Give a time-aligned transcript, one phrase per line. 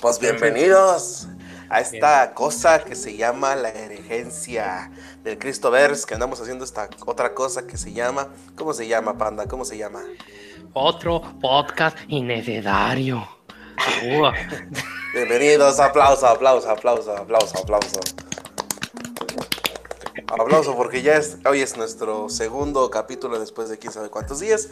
[0.00, 1.28] Pues bienvenidos
[1.68, 4.90] a esta cosa que se llama la heregencia
[5.22, 9.46] del Cristoverse, que andamos haciendo esta otra cosa que se llama, ¿cómo se llama, panda?
[9.46, 10.00] ¿Cómo se llama?
[10.72, 13.26] Otro podcast innecesario.
[15.14, 18.00] Bienvenidos, aplauso, aplauso, aplauso, aplauso, aplauso.
[20.26, 24.68] Aplauso porque ya es, hoy es nuestro segundo capítulo después de quién sabe cuántos días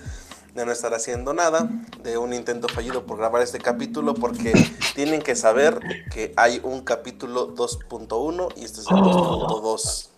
[0.54, 1.68] de no estar haciendo nada,
[2.02, 4.52] de un intento fallido por grabar este capítulo, porque
[4.94, 5.80] tienen que saber
[6.12, 10.08] que hay un capítulo 2.1 y este es el 2.2.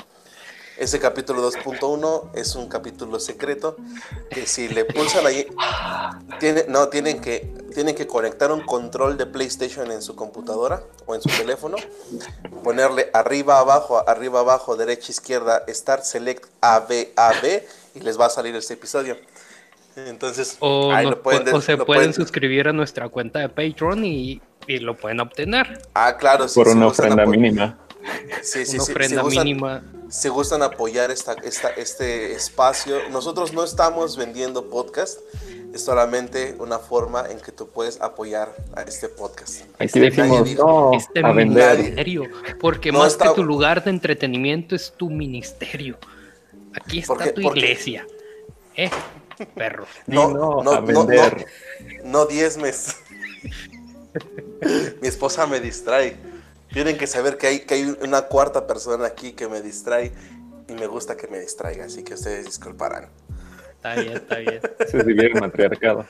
[0.77, 3.77] Ese capítulo 2.1 es un capítulo secreto
[4.29, 5.47] que si le pulsan ahí,
[6.41, 11.15] tiene, no, tienen que, tienen que conectar un control de PlayStation en su computadora o
[11.15, 11.77] en su teléfono,
[12.65, 17.63] ponerle arriba, abajo, arriba, abajo, derecha, izquierda, Start, Select, AB, AB
[17.95, 19.17] y les va a salir este episodio.
[19.97, 20.93] Entonces, o,
[21.61, 25.83] se pueden, suscribir a nuestra cuenta de Patreon y, lo pueden obtener.
[25.95, 26.59] Ah, claro, sí.
[26.59, 27.79] Por una ofrenda mínima.
[28.43, 29.83] Sí, sí, una ofrenda mínima.
[30.09, 35.21] Si gustan apoyar esta, esta, este espacio, nosotros no estamos vendiendo podcast,
[35.73, 39.63] es solamente una forma en que tú puedes apoyar a este podcast.
[39.79, 42.25] Aquí decimos no este a ministerio,
[42.61, 45.99] porque más que tu lugar de entretenimiento es tu ministerio.
[46.75, 48.07] Aquí está tu iglesia.
[48.77, 48.91] ¿Eh?
[49.55, 49.87] Perro.
[50.07, 51.07] No, no, no, no,
[52.05, 52.97] no, diezmes.
[55.01, 56.17] Mi esposa me distrae.
[56.73, 60.13] Tienen que saber que hay, que hay una cuarta persona aquí que me distrae
[60.69, 63.09] y me gusta que me distraiga, así que ustedes disculparán.
[63.77, 64.61] Está bien, está bien.
[64.89, 66.07] Se vive el matriarcado.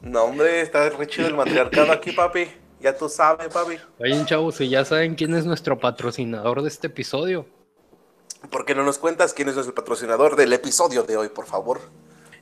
[0.00, 2.48] No, hombre, está re chido el matriarcado aquí, papi.
[2.80, 3.78] Ya tú sabes, papi.
[3.98, 7.46] Oye, chavos, si ya saben quién es nuestro patrocinador de este episodio.
[8.50, 11.80] ¿Por qué no nos cuentas quién es nuestro patrocinador del episodio de hoy, por favor?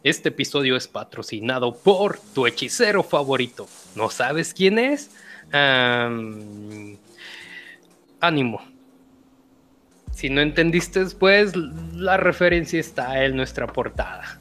[0.05, 3.67] Este episodio es patrocinado por tu hechicero favorito.
[3.95, 5.11] ¿No sabes quién es?
[8.21, 8.61] ánimo.
[10.13, 14.39] Si no entendiste después, la referencia está en nuestra portada.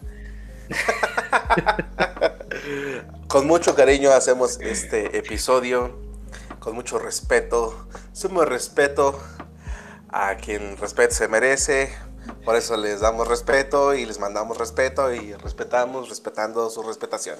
[3.27, 5.97] con mucho cariño hacemos este episodio,
[6.59, 9.17] con mucho respeto, sumo respeto
[10.09, 11.93] a quien respeto se merece,
[12.43, 17.37] por eso les damos respeto y les mandamos respeto y respetamos respetando su respetación.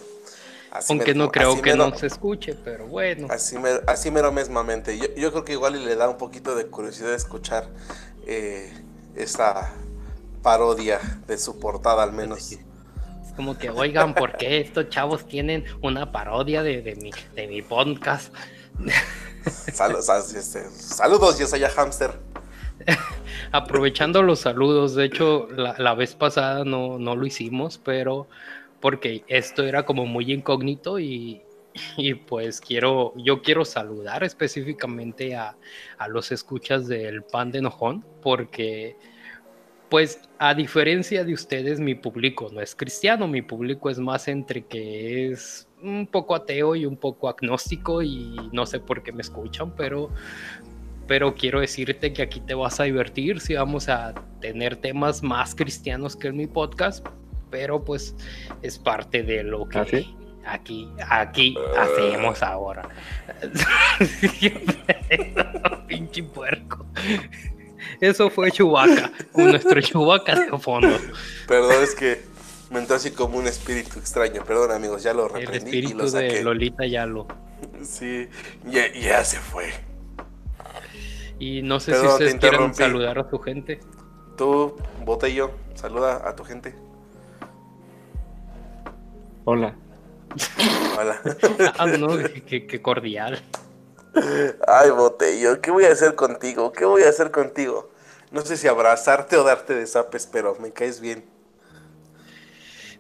[0.90, 3.28] Aunque no creo que no se escuche, pero bueno.
[3.30, 4.98] Así, así mero mesmamente.
[4.98, 7.70] Yo, yo, creo que igual le da un poquito de curiosidad escuchar
[8.26, 8.74] eh,
[9.16, 9.72] esta
[10.42, 12.52] parodia de su portada al menos.
[12.52, 12.60] Es
[13.36, 17.62] como que, oigan, ¿por qué estos chavos tienen una parodia de, de, mi, de mi
[17.62, 18.34] podcast?
[19.74, 22.12] Saludos, este, saludos, Yesaya Hamster.
[23.52, 28.28] Aprovechando los saludos, de hecho, la, vez pasada no, no, lo hicimos, pero
[28.80, 31.42] porque esto era como muy incógnito y,
[32.28, 35.56] pues quiero, yo quiero saludar específicamente a,
[35.98, 38.96] a, los escuchas del pan de enojón, porque
[39.90, 44.66] pues a diferencia de ustedes, mi público no es cristiano, mi público es más entre
[44.66, 49.22] que es un poco ateo y un poco agnóstico y no sé por qué me
[49.22, 50.10] escuchan, pero
[51.08, 55.56] pero quiero decirte que aquí te vas a divertir, si vamos a tener temas más
[55.56, 57.06] cristianos que en mi podcast,
[57.50, 58.16] pero pues
[58.62, 59.86] es parte de lo que ¿Ah,
[60.46, 62.88] aquí, aquí hacemos ahora.
[65.88, 66.86] Pinche puerco.
[68.00, 70.98] Eso fue Chubaca, nuestro Chubaca de fondo.
[71.48, 72.22] Perdón, es que
[72.72, 74.44] me entró así como un espíritu extraño.
[74.44, 75.58] Perdón, amigos, ya lo reprendí.
[75.58, 76.34] El espíritu y lo saqué.
[76.34, 77.28] de Lolita ya lo.
[77.84, 78.28] Sí,
[78.66, 79.72] ya, ya se fue.
[81.44, 83.82] Y no sé si ustedes quieren saludar a su gente.
[84.38, 86.74] Tú, Botello, saluda a tu gente.
[89.44, 89.76] Hola.
[90.98, 91.22] Hola.
[91.78, 92.18] ah, no,
[92.48, 93.44] qué, cordial.
[94.66, 96.72] Ay, Botello, ¿qué voy a hacer contigo?
[96.72, 97.92] ¿Qué voy a hacer contigo?
[98.32, 101.26] No sé si abrazarte o darte de zapes, pero me caes bien.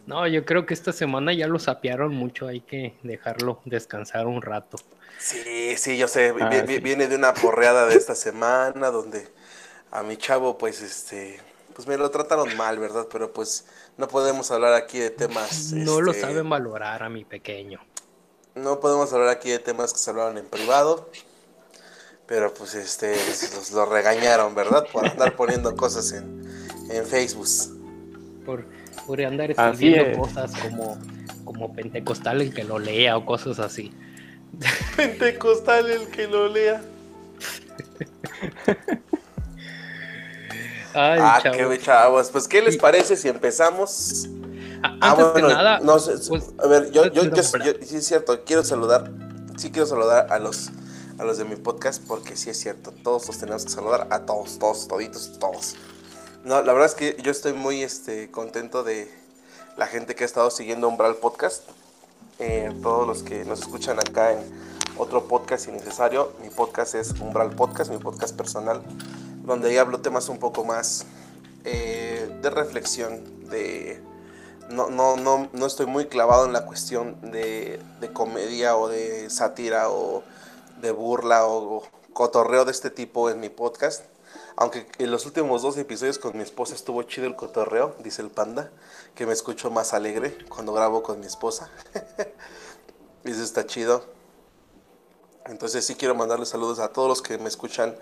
[0.06, 4.42] No, yo creo que esta semana ya lo sapearon mucho, hay que dejarlo descansar un
[4.42, 4.76] rato.
[5.24, 6.50] Sí, sí, yo sé, ah,
[6.82, 9.26] viene de una porreada de esta semana donde
[9.90, 11.40] a mi chavo pues este
[11.74, 13.08] pues me lo trataron mal, ¿verdad?
[13.10, 13.66] Pero pues
[13.96, 17.80] no podemos hablar aquí de temas No lo este, saben valorar a mi pequeño.
[18.56, 21.10] No podemos hablar aquí de temas que se hablaron en privado.
[22.28, 23.16] Pero pues este
[23.56, 24.86] los, lo regañaron, ¿verdad?
[24.92, 26.46] Por andar poniendo cosas en,
[26.90, 27.48] en Facebook.
[28.46, 28.66] Por,
[29.08, 30.98] por andar escribiendo cosas como
[31.46, 33.94] como pentecostal el que lo lea o cosas así.
[34.96, 36.82] Pentecostal el que lo lea.
[40.94, 42.30] Ay, ah, qué chavos.
[42.30, 44.28] Pues, ¿qué les parece si empezamos?
[44.84, 48.06] Ah, ah antes bueno, nada, no sé, pues, a ver, yo, yo, yo, sí es
[48.06, 49.10] cierto, quiero saludar,
[49.58, 50.72] sí quiero saludar a los
[51.18, 54.26] a los de mi podcast, porque sí es cierto, todos los tenemos que saludar a
[54.26, 55.76] todos, todos, toditos, todos.
[56.44, 59.10] No, la verdad es que yo estoy muy este, contento de
[59.78, 61.64] la gente que ha estado siguiendo Umbral Podcast.
[62.46, 64.40] Eh, todos los que nos escuchan acá en
[64.98, 66.34] otro podcast innecesario.
[66.42, 68.84] Mi podcast es Umbral Podcast, mi podcast personal,
[69.46, 71.06] donde ahí hablo temas un poco más
[71.64, 74.04] eh, de reflexión, de...
[74.70, 79.30] No, no, no, no estoy muy clavado en la cuestión de, de comedia o de
[79.30, 80.22] sátira o
[80.82, 84.04] de burla o cotorreo de este tipo en mi podcast.
[84.56, 88.30] Aunque en los últimos dos episodios con mi esposa estuvo chido el cotorreo, dice el
[88.30, 88.72] panda,
[89.16, 91.72] que me escucho más alegre cuando grabo con mi esposa.
[93.24, 94.06] eso está chido.
[95.46, 97.96] Entonces sí quiero mandarles saludos a todos los que me escuchan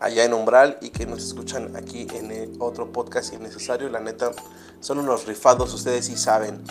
[0.00, 3.88] allá en Umbral y que nos escuchan aquí en el otro podcast innecesario.
[3.88, 4.32] La neta,
[4.80, 6.64] son unos rifados, ustedes sí saben.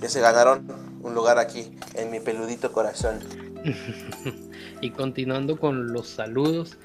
[0.00, 0.66] Ya se ganaron
[1.02, 3.20] un lugar aquí en mi peludito corazón.
[4.80, 6.76] y continuando con los saludos,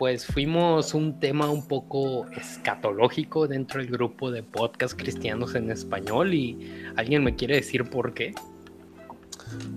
[0.00, 6.32] pues fuimos un tema un poco escatológico dentro del grupo de podcast cristianos en español
[6.32, 8.34] y alguien me quiere decir por qué.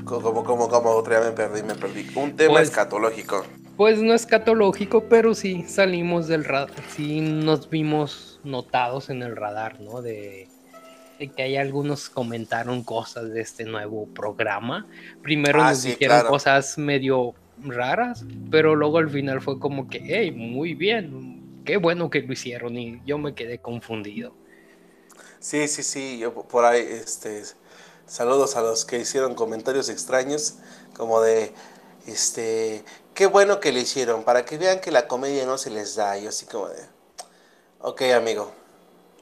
[0.06, 2.08] Como, como, como, otra vez me perdí, me perdí.
[2.16, 3.44] Un tema pues, escatológico.
[3.75, 9.81] Pues no escatológico, pero sí salimos del radar, sí nos vimos notados en el radar,
[9.81, 10.02] ¿no?
[10.02, 10.48] De,
[11.36, 14.88] que hay algunos comentaron cosas de este nuevo programa.
[15.22, 20.31] Primero ah, nos dijeron cosas medio raras, pero luego al final fue como que, hey,
[20.31, 24.33] muy bien, qué bueno que lo hicieron y yo me quedé confundido.
[25.39, 27.44] Sí, sí, sí, yo por ahí, este,
[28.05, 30.59] saludos a los que hicieron comentarios extraños,
[30.95, 31.51] como de,
[32.07, 32.83] este,
[33.13, 36.17] qué bueno que lo hicieron, para que vean que la comedia no se les da,
[36.17, 36.81] yo así como de,
[37.79, 38.53] ok amigo,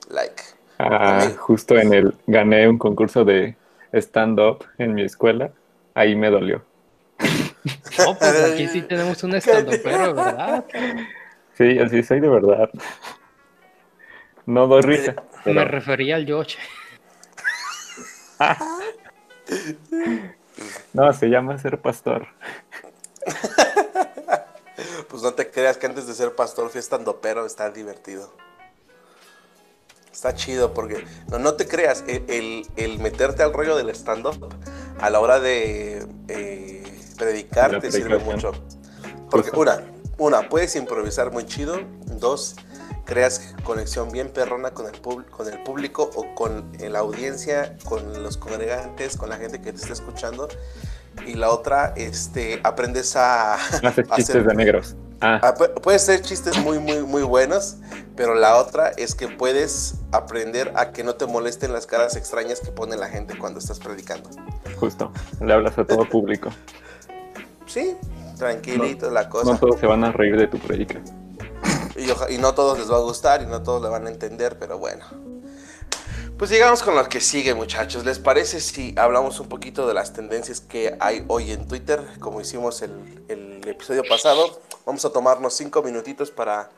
[0.10, 0.44] like.
[0.78, 3.56] Ah, justo en el, gané un concurso de
[3.94, 5.52] stand-up en mi escuela,
[5.94, 6.64] ahí me dolió.
[7.98, 9.40] No, pues aquí sí tenemos un
[9.84, 10.66] pero ¿verdad?
[11.58, 12.70] Sí, así soy de verdad.
[14.46, 15.16] No doy risa.
[15.46, 16.60] Me refería al Yoche.
[20.94, 22.28] no, se llama ser pastor.
[25.10, 28.34] Pues no te creas que antes de ser pastor fui estando pero está divertido.
[30.12, 34.50] Está chido porque no, no te creas, el, meterte al rollo del stand-up
[35.00, 36.81] a la hora de eh,
[37.22, 38.52] predicar te sirve mucho.
[39.30, 39.82] Porque una,
[40.18, 41.80] una, puedes improvisar muy chido.
[42.20, 42.56] Dos,
[43.06, 48.38] creas conexión bien perrona con el, con el público o con la audiencia, con los
[48.38, 50.48] congregantes, con la gente que te está escuchando.
[51.28, 53.56] Y la otra, este, aprendes a...
[53.84, 54.96] Hacer chistes de negros.
[55.20, 55.40] Ah.
[55.44, 57.76] ah puedes ser chistes muy, muy, muy buenos,
[58.16, 62.60] pero la otra es que puedes aprender a que no te molesten las caras extrañas
[62.60, 64.32] que pone la gente cuando estás predicando.
[64.80, 66.50] Justo, le hablas a todo público.
[67.72, 67.96] Sí,
[68.38, 69.54] tranquilito la cosa.
[69.54, 71.02] No todos se van a reír de tu predica.
[71.96, 74.58] Y, y no todos les va a gustar y no todos le van a entender,
[74.60, 75.06] pero bueno.
[76.38, 78.04] Pues llegamos con lo que sigue, muchachos.
[78.04, 82.42] ¿Les parece si hablamos un poquito de las tendencias que hay hoy en Twitter, como
[82.42, 84.60] hicimos el, el episodio pasado?
[84.86, 86.72] Vamos a tomarnos cinco minutitos para,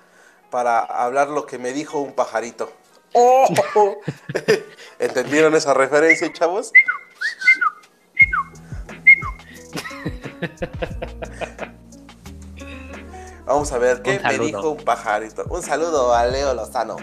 [0.51, 2.72] para hablar lo que me dijo un pajarito.
[3.13, 3.48] Oh.
[5.00, 6.72] ¿Entendieron esa referencia, chavos?
[13.45, 15.46] Vamos a ver qué me dijo un pajarito.
[15.50, 16.98] Un saludo a Leo Lozano.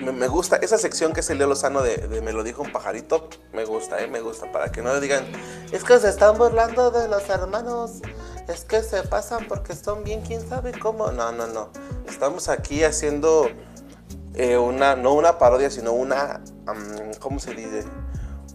[0.00, 3.28] Me, gusta esa sección que es el Leo Lozano de, Me lo dijo un pajarito.
[3.52, 4.50] Me gusta, eh, me gusta.
[4.50, 5.24] Para que no digan,
[5.70, 8.00] es que se están burlando de los hermanos.
[8.48, 11.12] Es que se pasan porque son bien, quién sabe cómo.
[11.12, 11.70] No, no, no.
[12.08, 13.48] Estamos aquí haciendo
[14.34, 16.42] eh, una, no una parodia, sino una,
[17.20, 17.84] ¿cómo se dice?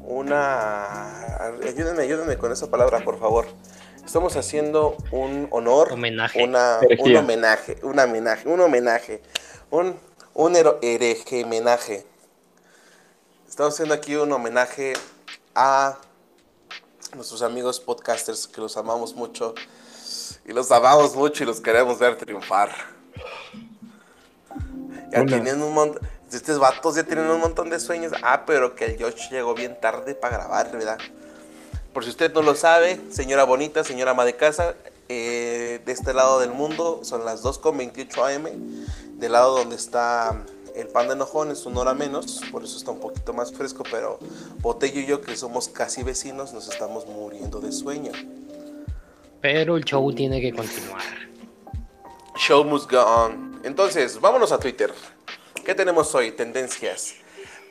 [0.07, 1.45] Una...
[1.63, 3.45] Ayúdenme, ayúdenme con esa palabra, por favor.
[4.05, 6.43] Estamos haciendo un honor, homenaje.
[6.43, 9.21] Una, un homenaje, un homenaje, un homenaje,
[9.71, 9.95] un,
[10.33, 12.05] un hereje homenaje.
[13.47, 14.93] Estamos haciendo aquí un homenaje
[15.55, 15.97] a
[17.15, 19.55] nuestros amigos podcasters que los amamos mucho
[20.45, 22.69] y los amamos mucho y los queremos ver triunfar.
[25.11, 28.13] Ya tienen un montón estos vatos ya tienen un montón de sueños.
[28.21, 30.97] Ah, pero que el Josh llegó bien tarde para grabar, ¿verdad?
[31.93, 34.75] Por si usted no lo sabe, señora bonita, señora ama de casa,
[35.07, 38.45] eh, de este lado del mundo son las 2.28 am.
[39.19, 40.43] Del lado donde está
[40.75, 43.83] el pan de enojón es una hora menos, por eso está un poquito más fresco,
[43.89, 44.19] pero
[44.59, 48.11] Botello y yo, que somos casi vecinos, nos estamos muriendo de sueño.
[49.41, 51.03] Pero el show tiene que continuar.
[52.35, 53.61] Show must go on.
[53.63, 54.93] Entonces, vámonos a Twitter.
[55.65, 56.31] ¿Qué tenemos hoy?
[56.31, 57.15] Tendencias.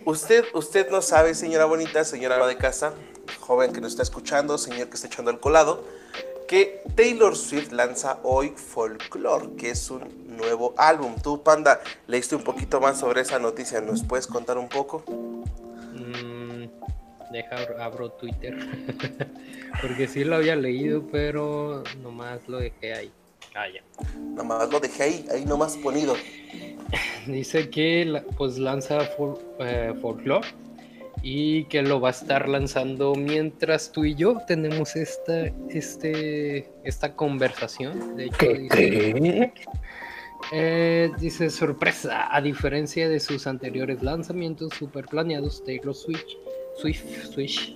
[0.04, 2.92] Usted, usted no sabe, señora bonita, señora de casa,
[3.38, 5.84] joven que nos está escuchando, señor que está echando el colado,
[6.48, 11.14] que Taylor Swift lanza hoy Folklore, que es un nuevo álbum.
[11.22, 15.04] Tú, Panda, leíste un poquito más sobre esa noticia, ¿nos puedes contar un poco?
[15.92, 16.64] Mm,
[17.30, 18.58] deja, abro Twitter,
[19.80, 23.12] porque sí lo había leído, pero nomás lo dejé ahí.
[23.54, 23.82] Ah, ya.
[24.18, 26.16] Nomás lo dejé ahí, ahí nomás ponido.
[27.26, 29.08] Dice que pues lanza
[29.60, 30.46] eh, Folklore
[31.22, 37.16] y que lo va a estar lanzando mientras tú y yo tenemos esta, este, esta
[37.16, 38.16] conversación.
[38.16, 39.52] De hecho, dice,
[40.52, 46.36] eh, dice sorpresa, a diferencia de sus anteriores lanzamientos super planeados, Taylor Switch,
[46.76, 47.74] Swift, Switch,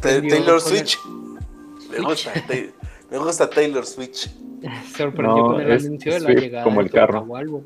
[0.00, 0.98] Taylor Switch.
[1.90, 2.32] Me gusta,
[3.10, 4.28] me gusta Taylor Switch.
[4.96, 7.36] sorprendió con el anuncio de la llegada como el carro.
[7.36, 7.64] álbum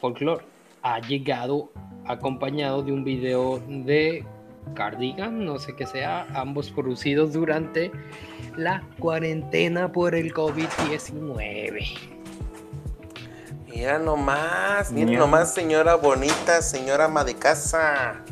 [0.00, 0.44] Folklore.
[0.82, 1.70] Ha llegado
[2.06, 4.24] acompañado de un video de
[4.74, 7.90] Cardigan, no sé qué sea, ambos producidos durante
[8.56, 11.98] la cuarentena por el COVID-19.
[13.66, 18.22] Mira nomás, mira nomás, señora bonita, señora ama de casa.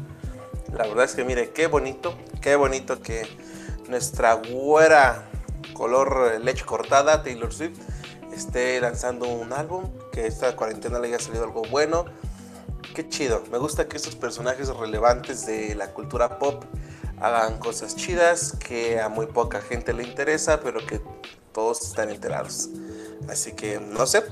[0.72, 3.22] La verdad es que mire, qué bonito, qué bonito que
[3.88, 5.28] nuestra güera
[5.72, 7.78] color leche cortada, Taylor Swift,
[8.38, 12.06] esté lanzando un álbum, que esta cuarentena le haya salido algo bueno
[12.94, 13.44] qué chido.
[13.52, 16.64] Me gusta que estos personajes relevantes de la cultura pop
[17.20, 21.00] hagan cosas chidas que a muy poca gente le interesa, pero que
[21.52, 22.70] todos están enterados.
[23.28, 24.24] Así que no sé.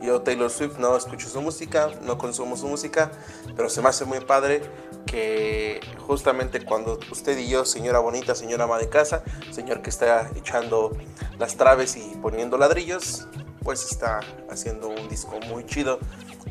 [0.00, 3.10] Yo Taylor Swift no escucho su música, no consumo su música,
[3.56, 4.62] pero se me hace muy padre
[5.06, 10.30] que justamente cuando usted y yo, señora bonita, señora ama de casa, señor que está
[10.36, 10.96] echando
[11.38, 13.26] las traves y poniendo ladrillos,
[13.62, 14.20] pues está
[14.50, 15.98] haciendo un disco muy chido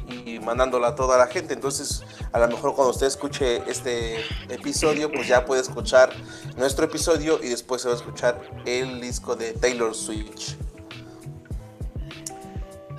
[0.08, 1.54] y mandándola a toda la gente.
[1.54, 4.20] Entonces, a lo mejor cuando usted escuche este
[4.50, 6.12] episodio, pues ya puede escuchar
[6.58, 10.56] nuestro episodio y después se va a escuchar el disco de Taylor Swift.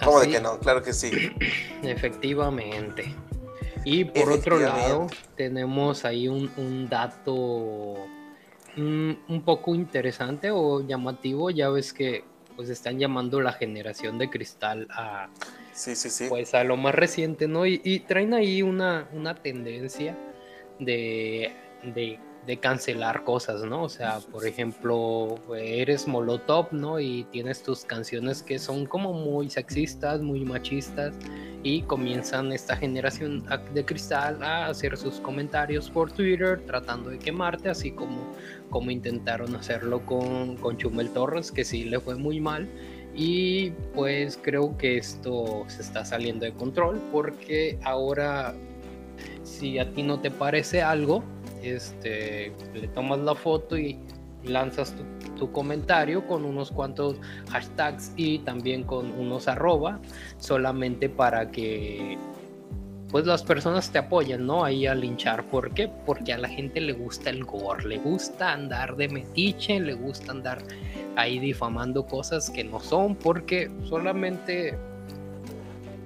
[0.04, 0.58] ¿Cómo de que no?
[0.58, 1.10] Claro que sí.
[1.82, 3.14] Efectivamente.
[3.84, 7.94] Y por otro lado, tenemos ahí un, dato
[8.76, 11.50] un poco interesante o llamativo.
[11.50, 12.24] Ya ves que
[12.56, 15.28] pues están llamando la generación de cristal a
[15.76, 16.24] Sí, sí, sí.
[16.30, 17.66] Pues a lo más reciente, ¿no?
[17.66, 20.16] Y, traen ahí una, una tendencia
[20.78, 22.18] de, de,
[22.58, 23.82] cancelar cosas, ¿no?
[23.82, 27.00] O sea, por ejemplo, eres Molotov, ¿no?
[27.00, 31.14] Y tienes tus canciones que son como muy sexistas, muy machistas,
[31.64, 37.68] y comienzan esta generación de cristal a hacer sus comentarios por Twitter tratando de quemarte,
[37.68, 38.32] así como,
[38.70, 42.68] como intentaron hacerlo con, con Chumel Torres, que sí le fue muy mal
[43.16, 48.54] y pues creo que esto se está saliendo de control porque ahora
[49.42, 51.24] si a ti no te parece algo,
[51.66, 53.98] este, le tomas la foto y
[54.44, 54.94] lanzas
[55.38, 57.16] tu, comentario con unos cuantos
[57.50, 60.00] hashtags y también con unos arroba
[60.38, 62.16] solamente para que
[63.10, 64.64] pues las personas te apoyen, ¿no?
[64.64, 65.44] Ahí a linchar.
[65.44, 65.88] ¿Por qué?
[66.04, 70.32] Porque a la gente le gusta el gore, le gusta andar de metiche, le gusta
[70.32, 70.58] andar
[71.14, 74.76] ahí difamando cosas que no son, porque solamente,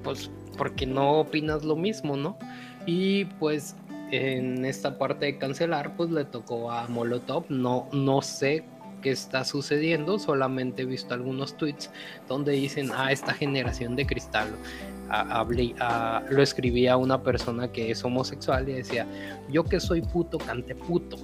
[0.05, 2.39] pues, porque no opinas lo mismo, ¿no?
[2.85, 3.77] Y pues
[4.11, 8.65] en esta parte de cancelar, pues le tocó a Molotov, no, no sé
[9.01, 11.91] qué está sucediendo, solamente he visto algunos tweets
[12.29, 14.49] donde dicen, ah, esta generación de cristal
[16.31, 19.07] lo escribía una persona que es homosexual y decía,
[19.51, 21.17] yo que soy puto, cante puto.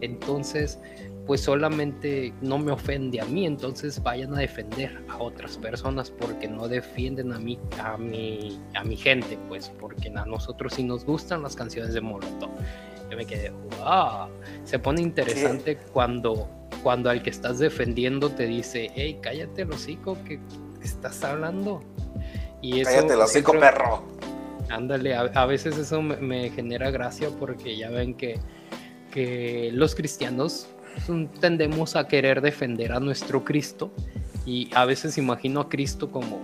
[0.00, 0.78] Entonces,
[1.26, 6.48] pues solamente no me ofende a mí, entonces vayan a defender a otras personas porque
[6.48, 11.04] no defienden a mí, a mi, a mi gente, pues porque a nosotros sí nos
[11.04, 12.50] gustan las canciones de Molotov.
[13.10, 14.28] Yo me quedé, wow,
[14.64, 16.48] se pone interesante cuando,
[16.82, 20.40] cuando al que estás defendiendo te dice, hey, cállate el hocico que
[20.82, 21.82] estás hablando.
[22.62, 24.02] Y Cállate los cinco, perro.
[24.70, 28.40] Ándale, a, veces eso me, genera gracia porque ya ven que,
[29.10, 30.68] que los cristianos
[31.40, 33.90] tendemos a querer defender a nuestro Cristo
[34.44, 36.40] y a veces imagino a Cristo como,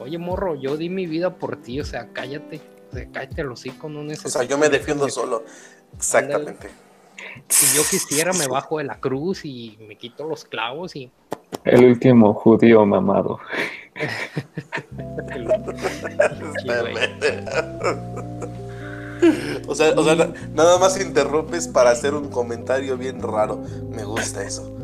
[0.00, 2.60] oye morro, yo di mi vida por ti, o sea, cállate,
[3.12, 4.28] cállate los hocico, no necesito.
[4.28, 5.44] O sea, yo me defiendo solo,
[5.96, 6.68] exactamente.
[7.48, 11.10] Si yo quisiera me bajo de la cruz y me quito los clavos y...
[11.64, 13.40] El último judío mamado.
[19.68, 23.62] o, sea, o sea, nada más interrumpes para hacer un comentario bien raro.
[23.90, 24.76] Me gusta eso.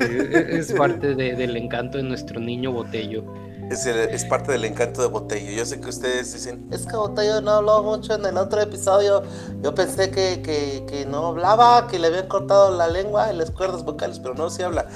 [0.00, 3.24] es parte del encanto de nuestro niño Botello.
[3.70, 5.50] Es, parte del encanto de Botello.
[5.50, 9.24] Yo sé que ustedes dicen, es que Botello no habló mucho en el otro episodio.
[9.62, 10.40] Yo pensé que,
[10.86, 14.50] que no hablaba, que le habían cortado la lengua y las cuerdas vocales, pero no,
[14.50, 14.86] sí habla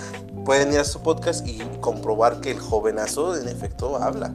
[0.45, 4.35] pueden ir a su podcast y comprobar que el jovenazo en efecto habla.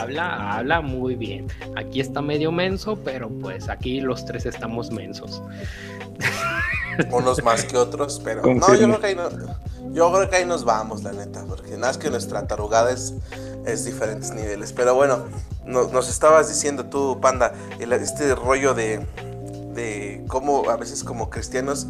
[0.00, 1.48] Habla, habla muy bien.
[1.76, 5.42] Aquí está medio menso, pero pues aquí los tres estamos mensos.
[7.12, 9.28] Unos más que otros, pero no, yo creo que ahí no,
[9.92, 13.14] yo creo que ahí nos vamos, la neta, porque nada más que nuestra tarugada es,
[13.64, 14.72] es diferentes niveles.
[14.72, 15.24] Pero bueno,
[15.64, 19.06] nos estabas diciendo tú, Panda, este rollo de,
[19.76, 21.86] de cómo a veces como cristianos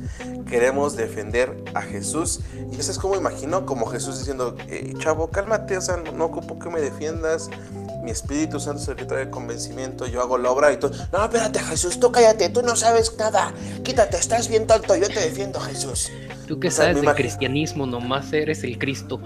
[0.49, 2.40] queremos defender a Jesús.
[2.71, 6.59] Y eso es como imagino, como Jesús diciendo, eh, chavo, cálmate, o sea, no, ocupo
[6.59, 7.49] que me defiendas.
[8.02, 11.25] Mi Espíritu Santo es el que trae convencimiento, yo hago la obra y tú, no,
[11.25, 13.52] espérate Jesús, tú cállate, tú no sabes nada,
[13.83, 16.12] quítate, estás bien tonto, yo te defiendo Jesús.
[16.47, 19.21] Tú que sabes del cristianismo, nomás eres el Cristo.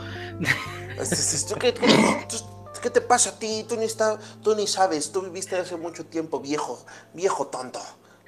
[2.80, 3.64] qué, te pasa a ti?
[3.68, 7.80] Tú ni, está, tú ni sabes, tú viviste hace mucho tiempo, viejo, viejo tonto.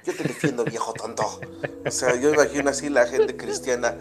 [0.05, 1.39] Yo te defiendo, viejo tonto.
[1.85, 3.97] O sea, yo imagino así la gente cristiana,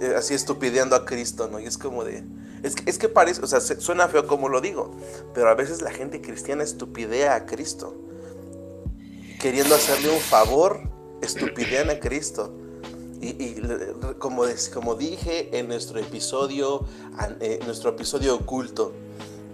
[0.00, 1.60] eh, así estupideando a Cristo, ¿no?
[1.60, 2.24] Y es como de.
[2.62, 4.94] Es que, es que parece, o sea, suena feo como lo digo,
[5.34, 7.94] pero a veces la gente cristiana estupidea a Cristo.
[9.38, 10.80] Queriendo hacerle un favor,
[11.20, 12.52] estupidean a Cristo.
[13.20, 13.60] Y,
[14.18, 16.86] como, como dije en nuestro episodio,
[17.40, 18.92] en nuestro episodio oculto,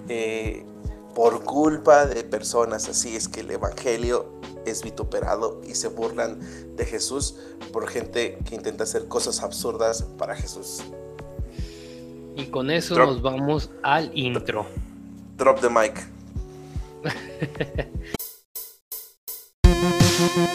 [0.08, 0.64] eh,
[1.14, 6.38] por culpa de personas así es que el Evangelio es vituperado y se burlan
[6.76, 7.36] de Jesús
[7.72, 10.82] por gente que intenta hacer cosas absurdas para Jesús.
[12.36, 14.66] Y con eso nos vamos al intro.
[15.36, 16.02] Drop the mic.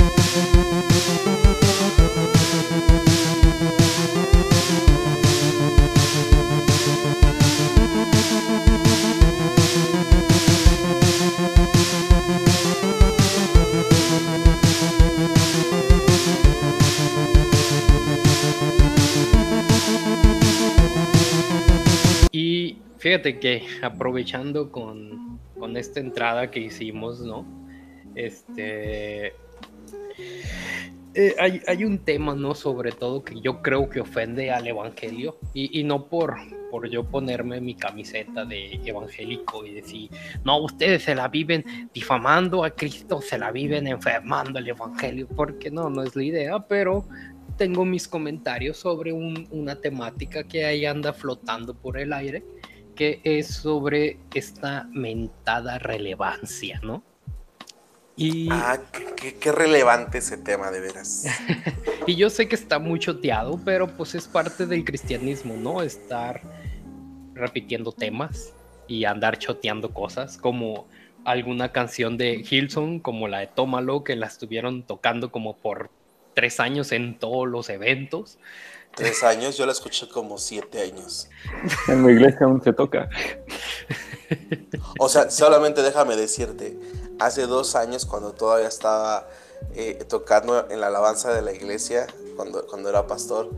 [23.08, 25.40] Fíjate que aprovechando con,
[25.78, 27.46] esta entrada que hicimos, ¿no?
[28.15, 29.28] Este.
[31.13, 32.54] Eh, hay, un tema, ¿no?
[32.54, 35.39] Sobre todo que yo creo que ofende al evangelio.
[35.54, 36.36] Y, no por,
[36.70, 40.10] por yo ponerme mi camiseta de evangélico y decir,
[40.43, 45.72] no, ustedes se la viven difamando a Cristo, se la viven enfermando el evangelio, porque
[45.72, 47.08] no, no es la idea, pero
[47.56, 52.43] tengo mis comentarios sobre una temática que ahí anda flotando por el aire
[52.98, 57.04] que es sobre esta mentada relevancia, ¿no?
[58.18, 58.50] Y...
[58.52, 58.80] Ah,
[59.16, 61.26] qué, relevante ese tema, de veras.
[62.08, 65.84] y yo sé que está muy choteado, pero pues es parte del cristianismo, ¿no?
[65.84, 66.42] Estar
[67.36, 68.54] repitiendo temas
[68.88, 70.88] y andar choteando cosas, como
[71.24, 75.92] alguna canción de Hilson, como la de Tómalo, que la estuvieron tocando como por
[76.34, 78.40] tres años en todos los eventos.
[78.98, 81.30] Tres años, yo la escuché como siete años.
[81.88, 83.08] En mi iglesia aún se toca.
[85.00, 86.78] O sea, solamente déjame decirte,
[87.20, 89.28] hace dos años cuando todavía estaba
[89.76, 93.52] eh, tocando en la alabanza de la iglesia, cuando, cuando era pastor,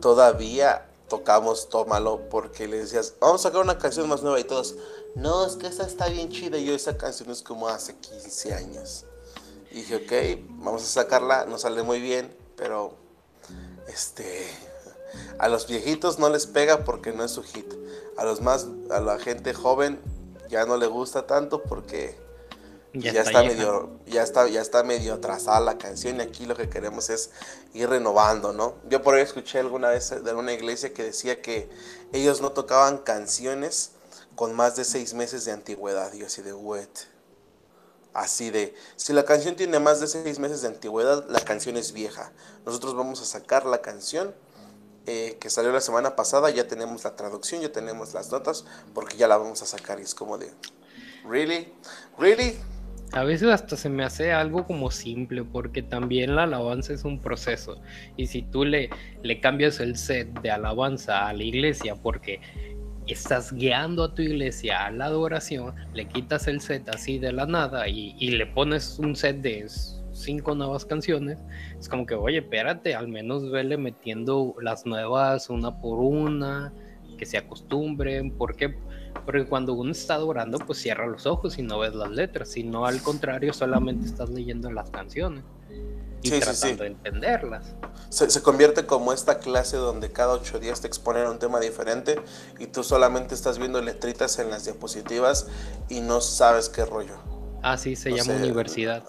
[0.00, 4.76] todavía tocamos Tómalo porque le decías, vamos a sacar una canción más nueva y todos,
[5.16, 8.54] no, es que esa está bien chida y yo esa canción es como hace 15
[8.54, 9.04] años.
[9.72, 12.94] Y dije, ok, vamos a sacarla, no sale muy bien, pero
[13.92, 14.48] este,
[15.38, 17.72] a los viejitos no les pega porque no es su hit.
[18.16, 20.00] A los más, a la gente joven
[20.48, 22.18] ya no le gusta tanto porque
[22.92, 26.68] ya, está, medio, ya está, ya está medio atrasada la canción y aquí lo que
[26.68, 27.30] queremos es
[27.72, 28.74] ir renovando, ¿no?
[28.88, 31.70] Yo por ahí escuché alguna vez de una iglesia que decía que
[32.12, 33.92] ellos no tocaban canciones
[34.34, 36.12] con más de seis meses de antigüedad.
[36.14, 37.06] Y yo así de wet.
[38.12, 41.92] Así de, si la canción tiene más de seis meses de antigüedad, la canción es
[41.92, 42.32] vieja.
[42.66, 44.34] Nosotros vamos a sacar la canción
[45.06, 49.16] eh, que salió la semana pasada, ya tenemos la traducción, ya tenemos las notas, porque
[49.16, 50.52] ya la vamos a sacar y es como de,
[51.28, 51.72] ¿really?
[52.18, 52.56] ¿really?
[53.12, 57.20] A veces hasta se me hace algo como simple, porque también la alabanza es un
[57.20, 57.80] proceso.
[58.16, 58.90] Y si tú le,
[59.22, 62.40] le cambias el set de alabanza a la iglesia, porque
[63.06, 67.46] estás guiando a tu iglesia a la adoración, le quitas el set así de la
[67.46, 69.66] nada y, le pones un set de
[70.12, 71.38] cinco nuevas canciones,
[71.78, 76.72] es como que, oye, espérate, al menos vele metiendo las nuevas una por una,
[77.18, 78.76] que se acostumbren, porque
[79.26, 82.86] porque cuando uno está adorando, pues cierra los ojos y no ves las letras, sino
[82.86, 85.42] al contrario, solamente estás leyendo las canciones
[86.22, 87.66] y tratando de entenderlas.
[88.08, 92.20] Se, convierte como esta clase donde cada ocho días te exponen un tema diferente
[92.58, 95.46] y tú solamente estás viendo letritas en las diapositivas
[95.88, 97.16] y no sabes qué rollo.
[97.62, 99.04] Ah, sí, se llama universidad.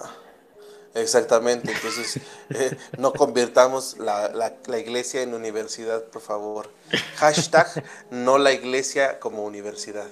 [0.93, 2.19] Exactamente, entonces
[2.50, 4.30] eh, no convirtamos la,
[4.67, 6.69] la, iglesia en universidad, por favor.
[7.15, 10.10] Hashtag no la iglesia como universidad.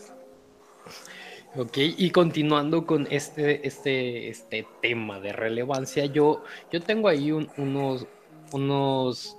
[1.55, 8.05] Ok, y continuando con este, este, este tema de relevancia, yo, yo tengo ahí unos,
[8.51, 9.35] unos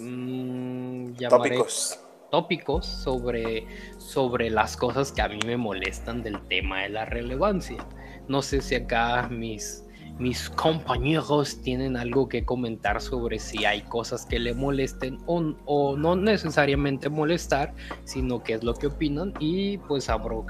[0.00, 2.00] mm, tópicos.
[2.32, 3.64] tópicos sobre,
[3.98, 7.86] sobre las cosas que a mí me molestan del tema de la relevancia.
[8.26, 9.84] No sé si acá mis,
[10.18, 15.96] mis compañeros tienen algo que comentar sobre si hay cosas que le molesten o, o
[15.96, 17.72] no necesariamente molestar,
[18.02, 20.44] sino qué es lo que opinan y pues abro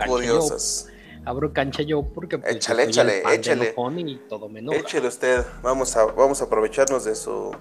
[1.24, 3.74] abro cancha yo porque pues, échale, échale, échale.
[4.06, 7.54] Y todo me Échale usted, vamos a, vamos a aprovecharnos de su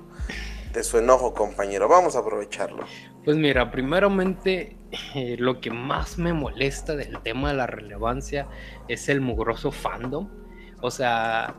[0.73, 1.87] de su enojo, compañero.
[1.87, 2.85] Vamos a aprovecharlo.
[3.23, 4.77] Pues mira, primeramente,
[5.15, 8.47] eh, lo que más me molesta del tema de la relevancia
[8.87, 10.29] es el mugroso fandom.
[10.81, 11.55] O sea,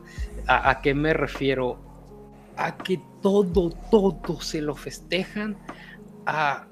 [0.47, 1.77] ¿a, qué me refiero?
[2.57, 5.57] A que todo, todo se lo festejan
[6.25, 6.67] a,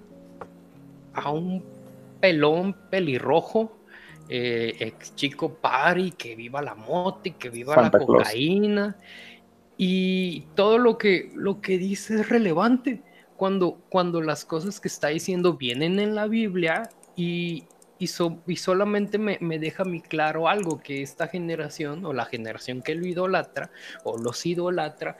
[1.13, 1.63] a un
[2.20, 3.81] pelón pelirrojo
[4.34, 8.96] eh, ex chico pari, que viva la mote, que viva la cocaína.
[9.76, 13.02] Y todo lo que, lo que dice es relevante.
[13.36, 17.65] Cuando, cuando las cosas que está diciendo vienen en la Biblia y,
[18.00, 18.10] y,
[18.48, 22.96] y solamente me, me, deja muy claro algo, que esta generación o la generación que
[22.96, 23.70] lo idolatra
[24.06, 25.17] o los idolatra,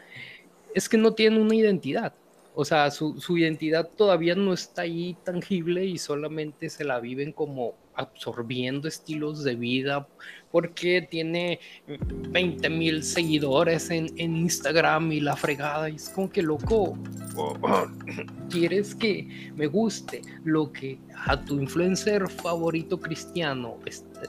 [0.74, 2.14] es que no tienen una identidad.
[2.54, 7.32] O sea, su, su, identidad todavía no está ahí tangible y solamente se la viven
[7.32, 10.08] como absorbiendo estilos de vida
[10.52, 15.90] porque tiene 20 mil seguidores en, en, Instagram y la fregada.
[15.90, 16.98] Y es como que loco,
[18.50, 23.78] quieres que me guste lo que a tu influencer favorito cristiano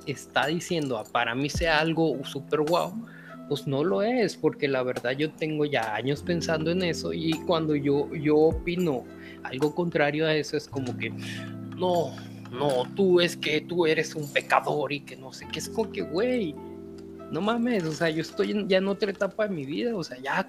[0.06, 2.94] está diciendo, para mí sea algo súper guau.
[3.52, 7.34] Pues no lo es, porque la verdad yo tengo ya años pensando en eso y
[7.46, 9.04] cuando yo, yo opino
[9.42, 11.10] algo contrario a eso es como que
[11.76, 12.16] no,
[12.50, 15.92] no, tú es que tú eres un pecador y que no sé qué, es como
[15.92, 16.54] que, güey,
[17.30, 20.16] no mames, o sea, yo estoy ya en otra etapa de mi vida, o sea,
[20.16, 20.48] ya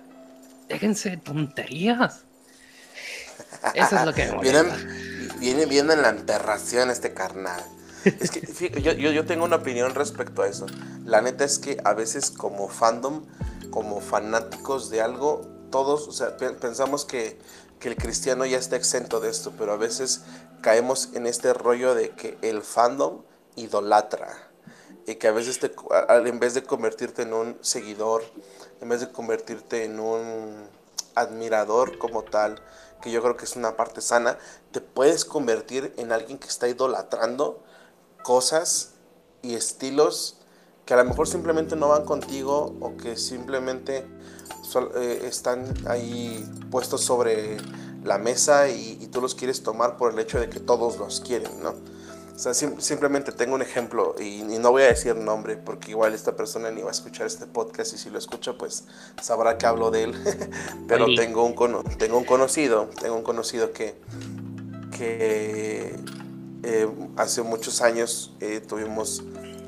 [0.70, 2.24] déjense tonterías.
[3.74, 4.32] Eso es lo que
[5.42, 7.62] viene, viene en la enterración este carnal.
[8.06, 10.66] Es que yo, yo, tengo una opinión respecto a eso.
[11.06, 13.26] La neta es que a veces como fandom,
[13.72, 17.40] como fanáticos de algo, todos, o sea, pensamos que,
[17.80, 20.22] que el cristiano ya está exento de esto, pero a veces
[20.62, 23.22] caemos en este rollo de que el fandom
[23.56, 24.50] idolatra
[25.06, 25.72] y que a veces te,
[26.10, 28.24] en vez de convertirte en un seguidor,
[28.82, 30.68] en vez de convertirte en un
[31.16, 32.62] admirador como tal,
[33.02, 34.38] que yo creo que es una parte sana,
[34.72, 37.62] te puedes convertir en alguien que está idolatrando
[38.24, 38.94] cosas
[39.42, 40.38] y estilos
[40.86, 44.06] que a lo mejor simplemente no van contigo o que simplemente
[44.96, 47.58] eh, están ahí puestos sobre
[48.04, 51.52] la mesa y, tú los quieres tomar por el hecho de que todos los quieren,
[51.62, 51.76] ¿no?
[52.36, 56.36] O sea, simplemente tengo un ejemplo y, no voy a decir nombre porque igual esta
[56.36, 58.86] persona ni va a escuchar este podcast y si lo escucha pues
[59.22, 60.24] sabrá que hablo de él.
[60.88, 61.56] Pero tengo un,
[61.98, 63.96] tengo un conocido, tengo un conocido que,
[64.98, 65.96] que
[66.64, 69.24] eh, hace muchos años eh, tuvimos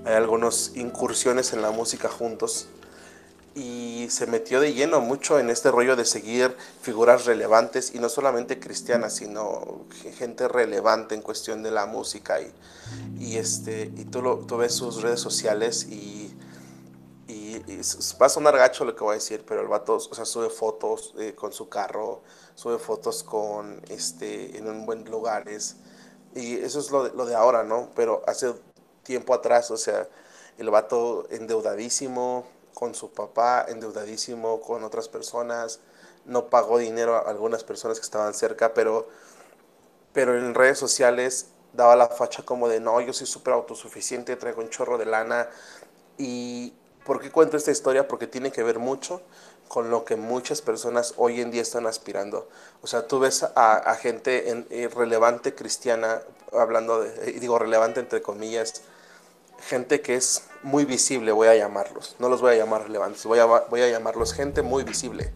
[0.05, 2.67] algunas incursiones en la música juntos
[3.55, 8.09] y se metió de lleno mucho en este rollo de seguir figuras relevantes y no
[8.09, 9.85] solamente cristianas, sino
[10.17, 12.51] gente relevante en cuestión de la música y,
[13.17, 16.35] y este, y tú, lo, tú ves sus redes sociales y,
[17.29, 17.61] y,
[18.21, 20.49] va a sonar gacho lo que voy a decir, pero el vato, o sea, sube
[20.49, 22.23] fotos eh, con su carro,
[22.55, 25.77] sube fotos con, este, en un buen lugares
[26.35, 27.89] y eso es lo de, ahora, ¿no?
[27.95, 28.53] Pero hace
[29.03, 30.07] tiempo atrás, o sea,
[30.57, 35.79] el vato endeudadísimo, con su papá, endeudadísimo con otras personas,
[36.25, 39.07] no pagó dinero a algunas personas que estaban cerca, pero,
[40.11, 44.61] pero en redes sociales daba la facha como de, no, yo soy súper autosuficiente, traigo
[44.61, 45.47] un chorro de lana.
[46.17, 46.73] ¿Y
[47.05, 48.07] por qué cuento esta historia?
[48.07, 49.21] Porque tiene que ver mucho
[49.75, 52.47] con lo que muchas personas hoy en día están aspirando.
[52.81, 56.21] O sea, tú ves a, gente en, eh, relevante cristiana,
[56.53, 58.83] hablando de, digo relevante entre comillas,
[59.59, 62.15] gente que es muy visible, voy a llamarlos.
[62.19, 65.33] No los voy a llamar relevantes, voy a, voy a llamarlos gente muy visible.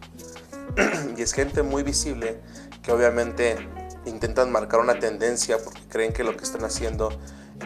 [1.18, 2.40] y es gente muy visible
[2.82, 3.58] que obviamente
[4.06, 7.10] intentan marcar una tendencia porque creen que lo que están haciendo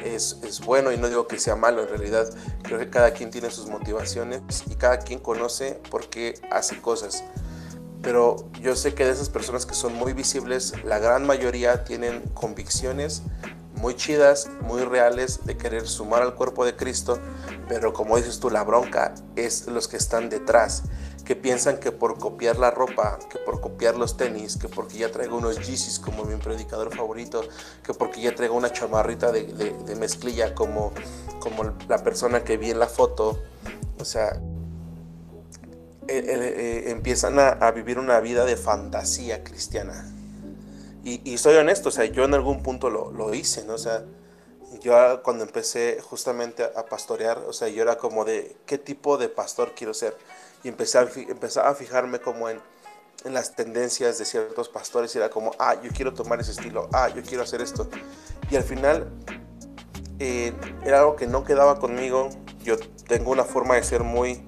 [0.02, 2.28] es, es, bueno y no digo que sea malo, en realidad
[2.62, 7.24] creo que cada quien tiene sus motivaciones y cada quien conoce por qué hace cosas.
[8.02, 12.20] Pero yo sé que de esas personas que son muy visibles, la gran mayoría tienen
[12.34, 13.22] convicciones
[13.76, 17.18] muy chidas, muy reales de querer sumar al cuerpo de Cristo,
[17.68, 20.84] pero como dices tú, la bronca es los que están detrás,
[21.24, 25.10] que piensan que por copiar la ropa, que por copiar los tenis, que porque ya
[25.10, 27.42] traigo unos Yeezys como mi predicador favorito,
[27.82, 30.92] que porque ya traigo una chamarrita de, mezclilla como,
[31.40, 33.40] como la persona que vi en la foto,
[33.98, 34.40] o sea,
[36.06, 40.10] eh, eh, eh, empiezan a, vivir una vida de fantasía cristiana.
[41.02, 43.74] Y, y, soy honesto, o sea, yo en algún punto lo, lo hice, ¿no?
[43.74, 44.04] O sea,
[44.80, 49.28] yo cuando empecé justamente a pastorear, o sea, yo era como de, ¿qué tipo de
[49.28, 50.16] pastor quiero ser?
[50.64, 52.60] Y empecé a, empezaba a fijarme como en,
[53.24, 56.88] en las tendencias de ciertos pastores y era como, ah, yo quiero tomar ese estilo,
[56.92, 57.88] ah, yo quiero hacer esto.
[58.50, 59.08] Y al final
[60.18, 62.30] era algo que no quedaba conmigo.
[62.62, 64.42] Yo tengo una forma de ser muy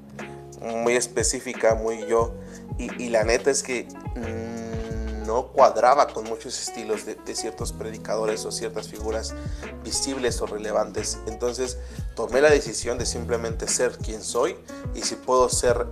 [0.60, 2.34] muy específica, muy yo.
[2.78, 8.52] Y, la neta es que mm, no cuadraba con muchos estilos de, ciertos predicadores o
[8.52, 9.34] ciertas figuras
[9.82, 11.18] visibles o relevantes.
[11.26, 11.78] Entonces
[12.14, 14.56] tomé la decisión de simplemente ser quien soy
[14.94, 15.86] y si puedo ser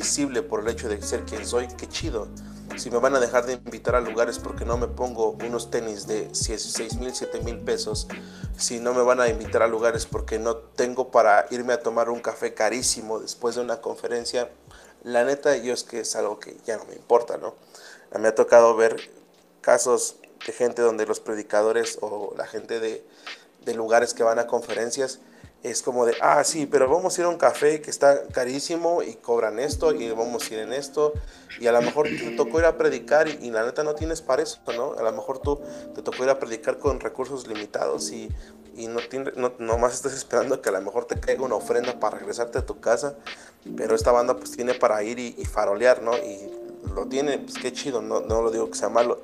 [0.00, 2.26] visible por el hecho de ser quien soy, qué chido.
[2.76, 6.06] Si me van a dejar de invitar a lugares porque no me pongo unos tenis
[6.06, 8.08] de 6 mil, 7 mil pesos,
[8.56, 12.08] si no me van a invitar a lugares porque no tengo para irme a tomar
[12.08, 14.48] un café carísimo después de una conferencia,
[15.04, 17.54] la neta yo es que es algo que ya no me importa, ¿no?
[18.18, 18.96] Me ha tocado ver
[19.60, 25.20] casos de gente donde los predicadores o la gente de lugares que van a conferencias
[25.62, 29.02] es como de, ah, sí, pero vamos a ir a un café que está carísimo
[29.02, 31.12] y cobran esto y vamos a ir en esto
[31.58, 34.42] y a lo mejor te tocó ir a predicar y, la neta no tienes para
[34.42, 34.94] eso, ¿no?
[34.94, 35.60] A lo mejor tú
[35.94, 38.30] te tocó ir a predicar con recursos limitados y,
[38.74, 42.18] y no, tiene, no estás esperando que a lo mejor te caiga una ofrenda para
[42.18, 43.16] regresarte a tu casa,
[43.76, 46.16] pero esta banda pues tiene para ir y, farolear, ¿no?
[46.16, 46.50] Y
[46.94, 49.20] lo tiene, pues qué chido, no, no lo digo que sea malo,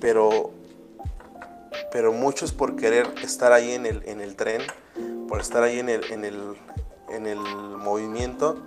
[0.00, 0.52] pero,
[1.92, 4.62] pero muchos por querer estar ahí en el, en el tren,
[5.30, 6.34] por estar ahí en el, en el,
[7.08, 8.58] en el movimiento,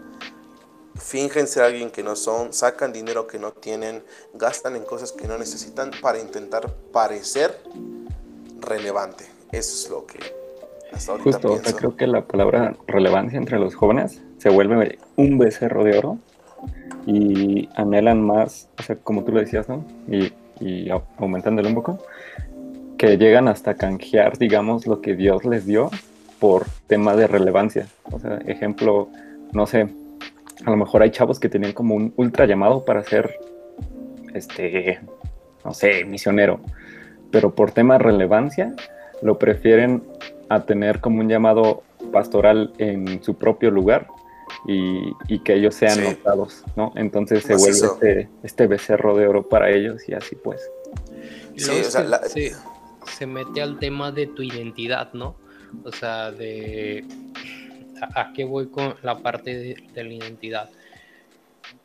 [0.96, 4.02] fingen ser alguien que no son, sacan dinero que no tienen,
[4.34, 7.60] gastan en cosas que no necesitan para intentar parecer
[8.62, 9.26] relevante.
[9.52, 10.20] Eso es lo que
[10.94, 15.84] hasta ahorita Justo, creo que la palabra relevancia entre los jóvenes se vuelve un becerro
[15.84, 16.18] de oro
[17.06, 19.84] y anhelan más, o sea, como tú lo decías, ¿no?
[20.08, 22.00] Y, y aumentándolo un poco,
[22.98, 25.90] que llegan hasta canjear, digamos, lo que Dios les dio
[26.44, 27.88] por tema de relevancia.
[28.12, 29.08] O sea, ejemplo,
[29.54, 29.88] no sé,
[30.66, 33.40] a lo mejor hay chavos que tenían como un ultra llamado para ser,
[34.34, 35.00] este,
[35.64, 36.60] no sé, misionero,
[37.32, 38.76] pero por tema de relevancia
[39.22, 40.04] lo prefieren
[40.50, 44.08] a tener como un llamado pastoral en su propio lugar
[44.68, 46.92] y, y que ellos sean notados, ¿no?
[46.98, 50.70] Entonces se vuelve este, este, becerro de oro para ellos y así pues.
[51.56, 52.20] Sí, o sea,
[53.06, 55.42] se mete al tema de tu identidad, ¿no?
[55.84, 57.06] O sea, de
[58.02, 60.70] a, qué voy con la parte de, la identidad.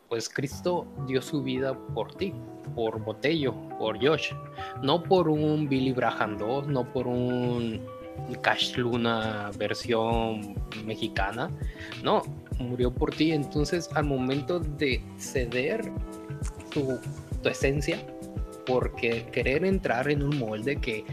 [0.09, 2.33] Pues Cristo dio su vida por ti,
[2.74, 4.33] por Botello, por Josh,
[4.83, 7.81] no por un Billy Braham 2, no por un
[8.40, 10.55] Cash Luna versión
[10.87, 11.51] mexicana,
[12.03, 12.22] no,
[12.59, 13.33] murió por ti.
[13.33, 15.92] Entonces, al momento de ceder
[16.72, 16.98] tu,
[17.42, 17.98] tu esencia,
[18.64, 21.05] porque querer entrar en un molde que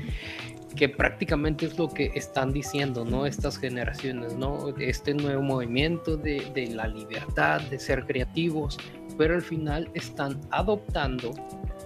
[0.76, 3.26] que prácticamente es lo que están diciendo, ¿no?
[3.26, 4.74] Estas generaciones, ¿no?
[4.78, 8.78] Este nuevo movimiento de, de la libertad, de ser creativos,
[9.18, 11.32] pero al final están adoptando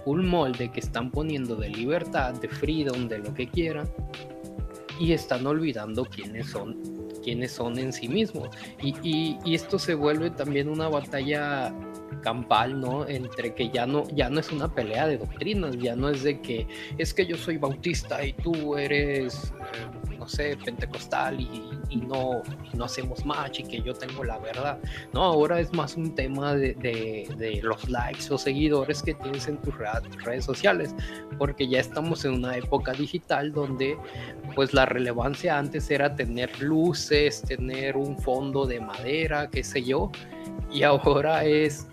[0.06, 3.88] un molde que están poniendo de libertad, de freedom, de lo que quieran,
[4.98, 6.76] y están olvidando quiénes son,
[7.22, 8.48] quiénes son en sí mismos.
[8.82, 11.74] Y, esto se vuelve también una batalla
[12.22, 13.06] campal, ¿no?
[13.06, 16.40] Entre que ya no, ya no es una pelea de doctrinas, ya no es de
[16.40, 16.66] que
[16.98, 19.52] es que yo soy bautista y tú eres,
[20.20, 22.42] no sé, pentecostal y, no,
[22.74, 24.78] no hacemos match y que yo tengo la verdad.
[25.12, 29.56] No, ahora es más un tema de, de, los likes o seguidores que tienes en
[29.58, 30.94] tus redes sociales,
[31.38, 33.96] porque ya estamos en una época digital donde
[34.54, 40.12] pues la relevancia antes era tener luces, tener un fondo de madera, qué sé yo,
[40.70, 41.86] y ahora es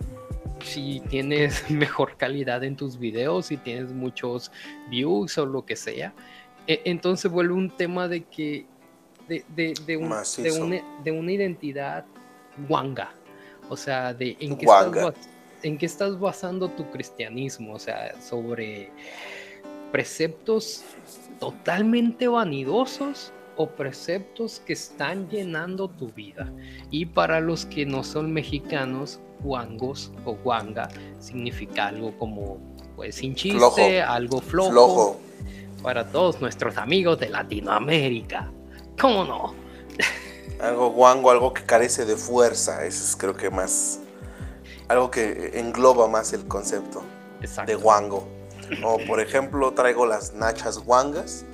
[0.64, 4.52] si tienes mejor calidad en tus videos, si tienes muchos
[4.90, 6.14] views o lo que sea.
[6.68, 8.66] E, entonces vuelve un tema de que
[9.28, 10.24] de, de, de, una,
[11.04, 12.06] de, una, identidad
[12.68, 13.12] guanga.
[13.70, 15.16] O sea, de en qué, estás,
[15.64, 17.74] en qué estás basando tu cristianismo.
[17.74, 18.90] O sea, sobre
[19.92, 20.84] preceptos
[21.40, 26.52] totalmente vanidosos o preceptos que están llenando tu vida.
[26.92, 32.60] Y para los que no son mexicanos, guangos o guanga significa algo como,
[32.96, 35.20] pues, sin chiste, algo flojo,
[35.82, 38.52] Para todos nuestros amigos de Latinoamérica.
[39.00, 39.56] ¿Cómo no?
[40.60, 42.84] algo guango, algo que carece de fuerza.
[42.86, 44.00] Eso es creo que más.
[44.88, 47.04] algo que engloba más el concepto
[47.42, 47.70] Exacto.
[47.72, 48.28] de guango.
[48.84, 51.46] O por ejemplo, traigo las nachas guangas.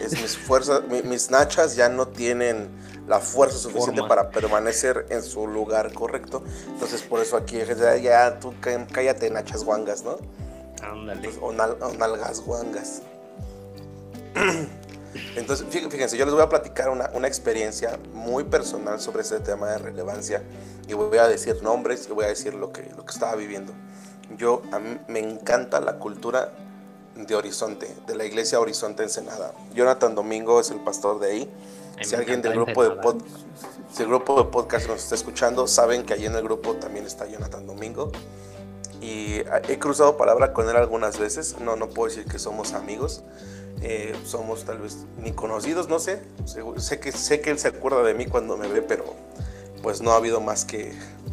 [0.00, 2.68] Es mis fuerzas, mi- mis nachas ya no tienen
[3.06, 4.08] la fuerza suficiente Forma.
[4.08, 6.42] para permanecer en su lugar correcto.
[6.68, 10.18] Entonces por eso aquí ya, ya tú cá- cállate nachas guangas, ¿no?
[10.82, 11.12] Ándale.
[11.20, 13.02] Entonces, o, nal- o nalgas guangas.
[15.36, 19.40] Entonces, fí- fíjense, yo les voy a platicar una, una experiencia muy personal sobre este
[19.40, 20.42] tema de relevancia
[20.88, 23.72] y voy a decir nombres y voy a decir lo que, lo que estaba viviendo.
[24.36, 26.52] Yo, a mí me encanta la cultura
[27.14, 29.52] de Horizonte, de la iglesia Horizonte Ensenada.
[29.74, 31.50] Jonathan Domingo es el pastor de ahí.
[32.02, 33.22] Si alguien del grupo de, pod,
[33.94, 37.06] si el grupo de podcast nos está escuchando, saben que allí en el grupo también
[37.06, 38.12] está Jonathan Domingo.
[39.00, 39.36] Y
[39.68, 41.56] he cruzado palabra con él algunas veces.
[41.60, 43.22] No, no puedo decir que somos amigos.
[43.82, 46.22] Eh, somos tal vez ni conocidos, no sé.
[46.76, 49.14] Sé que, sé que él se acuerda de mí cuando me ve, pero
[49.82, 50.92] pues no ha habido más que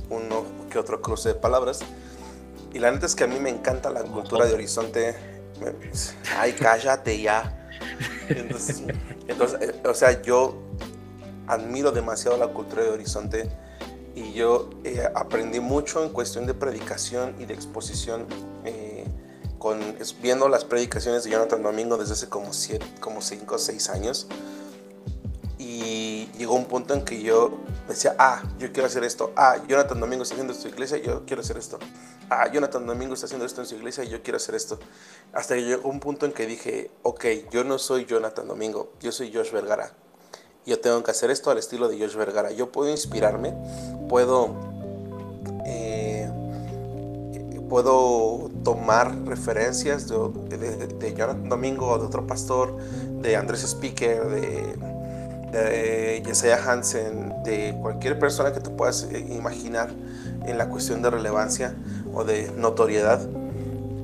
[0.10, 1.79] uno que otro cruce de palabras.
[2.73, 5.15] Y la neta es que a mí me encanta la cultura de Horizonte.
[6.38, 7.69] Ay, cállate ya.
[8.29, 8.84] Entonces,
[9.27, 10.56] entonces, eh, o sea, yo
[11.47, 13.49] admiro demasiado la cultura de Horizonte
[14.15, 18.25] y yo eh, aprendí mucho en cuestión de predicación y de exposición
[18.63, 18.92] eh,
[19.63, 19.80] con,
[20.21, 24.28] viendo las predicaciones de Jonathan Domingo desde hace como, siete, como cinco o seis años.
[25.58, 29.32] Y llegó un punto en que yo decía, ah, yo quiero hacer esto.
[29.38, 31.80] Ah, Jonathan Domingo está haciendo esto en su iglesia, yo quiero hacer esto.
[32.30, 34.80] Ah, Jonathan Domingo está haciendo esto en su iglesia, yo quiero hacer esto.
[35.32, 39.13] Hasta que llegó un punto en que dije, ok, yo no soy Jonathan Domingo, yo
[39.13, 39.93] soy Josh Vergara.
[40.65, 42.52] Yo tengo que hacer esto al estilo de Josh Vergara.
[42.52, 43.54] Yo puedo inspirarme,
[44.10, 44.54] puedo,
[45.65, 46.02] eh,
[47.73, 50.15] puedo tomar referencias de,
[50.59, 52.77] de, de Jonathan Domingo de otro pastor,
[53.19, 54.75] de Andrés Speaker, de,
[55.51, 59.89] de Hansen, de cualquier persona que te puedas eh, imaginar
[60.45, 61.73] en la cuestión de relevancia
[62.13, 63.27] o de notoriedad.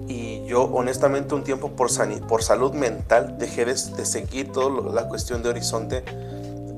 [0.07, 5.07] Y yo honestamente un tiempo por, sani- por salud mental dejé de, seguir toda la
[5.07, 6.03] cuestión de Horizonte.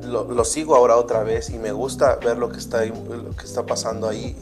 [0.04, 3.46] Lo, lo sigo ahora otra vez y me gusta ver lo que está, lo que
[3.46, 4.36] está pasando ahí.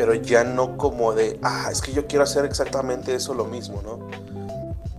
[0.00, 3.82] Pero ya no como de, ah, es que yo quiero hacer exactamente eso lo mismo,
[3.82, 3.98] ¿no?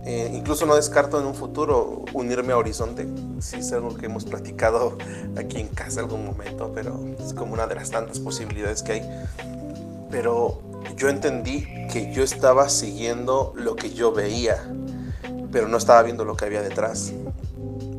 [0.04, 3.08] Eh, incluso no descarto en un futuro unirme a Horizonte.
[3.40, 4.96] Sí, es algo que hemos platicado
[5.36, 9.24] aquí en casa algún momento, pero es como una de las tantas posibilidades que hay.
[10.08, 10.62] Pero
[10.96, 14.72] yo entendí que yo estaba siguiendo lo que yo veía,
[15.50, 17.12] pero no estaba viendo lo que había detrás.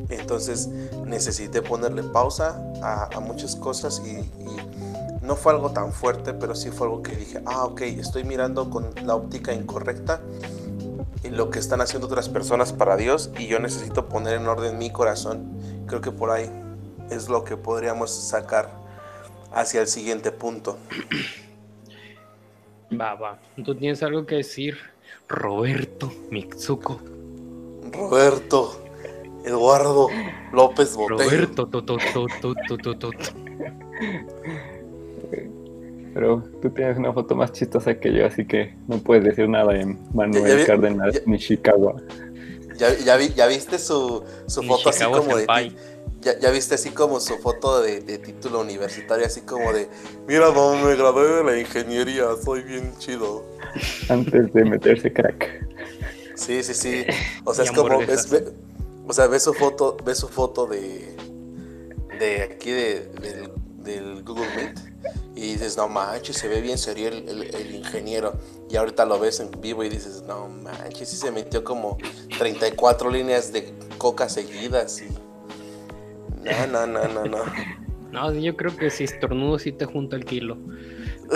[0.08, 0.70] Entonces
[1.04, 4.73] necesité ponerle pausa a, a muchas cosas y, y
[5.24, 8.68] no fue algo tan fuerte, pero sí fue algo que dije, ah, ok, estoy mirando
[8.68, 10.20] con la óptica incorrecta
[11.22, 14.76] en lo que están haciendo otras personas para Dios y yo necesito poner en orden
[14.76, 15.84] mi corazón.
[15.86, 16.50] Creo que por ahí
[17.10, 18.70] es lo que podríamos sacar
[19.50, 20.76] hacia el siguiente punto.
[23.00, 23.38] Va, va.
[23.64, 24.76] ¿Tú tienes algo que decir?
[25.26, 27.00] Roberto Mitsuko.
[27.90, 28.84] Roberto
[29.44, 30.10] Eduardo
[30.52, 30.94] López.
[30.94, 31.66] Roberto.
[31.66, 31.96] tu, tu,
[32.94, 33.10] tu.
[36.14, 39.74] Pero tú tienes una foto más chistosa que yo, así que no puedes decir nada
[39.78, 41.96] en Manuel Ya- ya vi- Cárdenas ya- ni Chicago.
[42.78, 45.38] ¿Ya, ya, vi- ya viste su, su foto así como de...
[45.38, 45.76] Senpai.
[46.20, 49.88] Ya, ya viste así como su foto de, de título universitario, así como de...
[50.26, 53.44] Mira, mamá, me gradué de la ingeniería, soy bien chido.
[54.08, 55.66] Antes de meterse crack.
[56.36, 57.04] Sí, sí, sí.
[57.44, 58.00] O sea, Y es como...
[58.00, 58.52] es- ve-
[59.06, 61.14] o sea, ve su foto, ve su foto de...
[62.18, 63.50] De aquí de, del,
[63.82, 64.93] del Google Meet.
[65.34, 68.34] Y dices, no manches, se ve bien serio el, el- el ingeniero.
[68.70, 71.98] Y ahorita lo ves en vivo y dices, no manches, sí se metió como
[72.38, 75.02] 34 líneas de coca seguidas.
[75.02, 75.08] Y...
[76.44, 77.38] No, no, no, no, no.
[78.14, 80.56] No, yo creo que si estornudo sí te junta el kilo.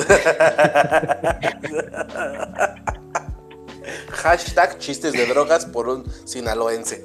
[4.10, 7.04] Hashtag chistes de drogas por un sinaloense.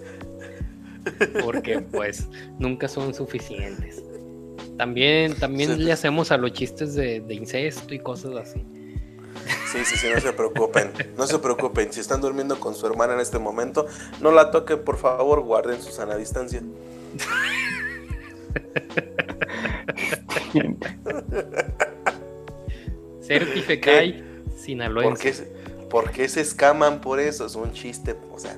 [1.43, 2.27] Porque pues
[2.59, 4.02] nunca son suficientes.
[4.77, 5.83] También, también Sí.
[5.83, 8.63] le hacemos a los chistes de, de incesto y cosas así.
[9.71, 10.91] Sí, sí, sí, no se preocupen.
[11.17, 11.91] No se preocupen.
[11.91, 13.85] Si están durmiendo con su hermana en este momento,
[14.21, 16.61] no la toquen, por favor, guarden su sana distancia.
[23.21, 25.47] Certificai ¿Por sinaloense.
[25.89, 27.45] por qué se escaman por eso?
[27.45, 28.15] Es un chiste.
[28.31, 28.57] O sea,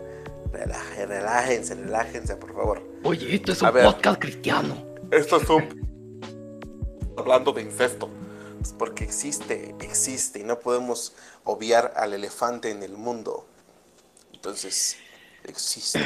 [0.51, 2.81] relaje- relájense, relájense, por favor.
[3.03, 4.83] Oye, esto es A un podcast cristiano.
[5.11, 5.84] Esto es un...
[7.17, 8.09] Hablando de incesto.
[8.59, 10.39] Pues porque existe, existe.
[10.39, 11.13] Y no podemos
[11.43, 13.45] obviar al elefante en el mundo.
[14.33, 14.97] Entonces,
[15.43, 16.03] existe.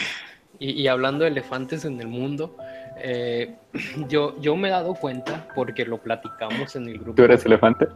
[0.59, 2.55] Y, y hablando de elefantes en el mundo,
[2.97, 3.55] eh,
[4.07, 7.15] yo, yo me he dado cuenta, porque lo platicamos en el grupo.
[7.15, 7.87] ¿Tú eres elefante?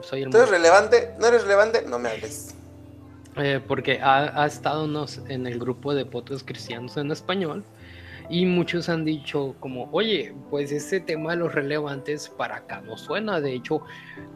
[0.00, 1.14] soy el ¿Tú eres relevante?
[1.18, 1.82] ¿No eres relevante?
[1.82, 2.54] No me hables.
[3.36, 7.64] Eh, porque ha, ha estado nos, en el grupo de potos cristianos en español
[8.28, 12.96] y muchos han dicho como, oye, pues ese tema de los relevantes para acá no
[12.96, 13.40] suena.
[13.40, 13.82] De hecho,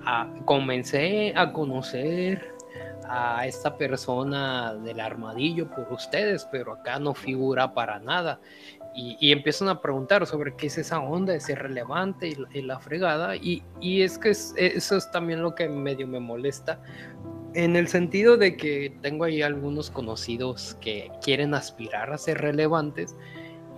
[0.05, 2.55] a, comencé a conocer
[3.09, 8.41] a esta persona del armadillo por ustedes, pero acá no figura para nada.
[8.95, 12.79] Y, y empiezan a preguntar sobre qué es esa onda, ese relevante y, y la
[12.81, 13.37] fregada.
[13.37, 16.81] Y, y es que es, eso es también lo que medio me molesta,
[17.55, 23.17] en el sentido de que tengo ahí algunos conocidos que quieren aspirar a ser relevantes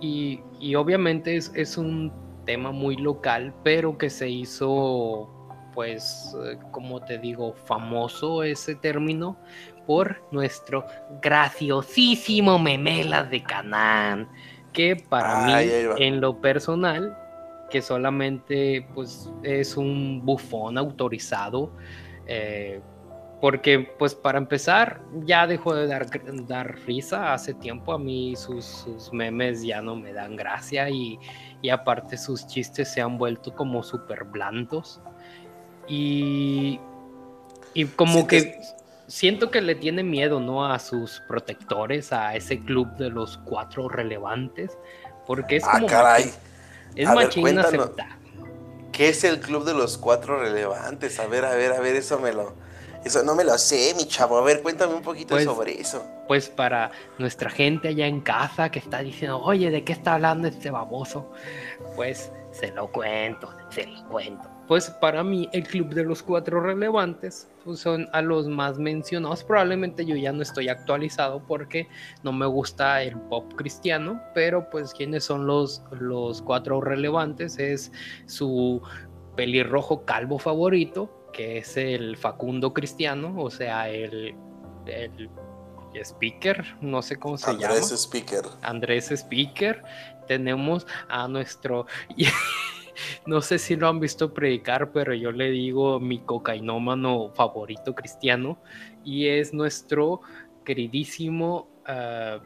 [0.01, 2.11] y, y obviamente es, es, un
[2.45, 5.29] tema muy local, pero que se hizo,
[5.73, 6.35] pues,
[6.71, 9.37] como te digo, famoso ese término
[9.85, 10.85] por nuestro
[11.21, 14.27] graciosísimo Memela de Canaán,
[14.73, 17.17] que para Ay, mí, en lo personal,
[17.69, 21.71] que solamente pues es un bufón autorizado,
[22.27, 22.81] eh,
[23.41, 26.07] porque pues para empezar ya dejó de dar,
[26.47, 31.19] dar risa hace tiempo, a mí sus, sus, memes ya no me dan gracia y,
[31.61, 35.01] y aparte sus chistes se han vuelto como súper blandos
[35.87, 36.79] y,
[37.73, 38.75] y como sí, que es...
[39.07, 40.65] siento que le tiene miedo ¿no?
[40.65, 44.77] a sus protectores, a ese club de los cuatro relevantes,
[45.25, 45.87] porque es como...
[45.87, 46.25] Ah, caray.
[46.25, 46.39] Machín,
[46.95, 48.17] es a machín ver, aceptar.
[48.91, 51.19] ¿Qué es el club de los cuatro relevantes?
[51.19, 52.53] A ver, a ver, a ver, eso me lo...
[53.03, 54.37] Eso no me lo sé, mi chavo.
[54.37, 56.05] A ver, cuéntame un poquito pues, sobre eso.
[56.27, 60.47] Pues para nuestra gente allá en casa que está diciendo, oye, ¿de qué está hablando
[60.47, 61.31] este baboso?
[61.95, 64.47] Pues se lo cuento, se lo cuento.
[64.67, 69.43] Pues para mí el club de los cuatro relevantes pues son a los más mencionados.
[69.43, 71.87] Probablemente yo ya no estoy actualizado porque
[72.23, 77.91] no me gusta el pop cristiano, pero pues quienes son los, los cuatro relevantes es
[78.27, 78.81] su
[79.35, 84.35] pelirrojo calvo favorito, que es el Facundo Cristiano, o sea, el,
[84.85, 85.29] el
[85.93, 87.75] speaker, no sé cómo se Andrés llama.
[87.75, 88.45] Andrés Speaker.
[88.61, 89.83] Andrés Speaker.
[90.27, 91.87] Tenemos a nuestro...
[93.25, 98.57] no sé si lo han visto predicar, pero yo le digo mi cocainómano favorito cristiano
[99.03, 100.21] y es nuestro
[100.63, 102.41] queridísimo uh,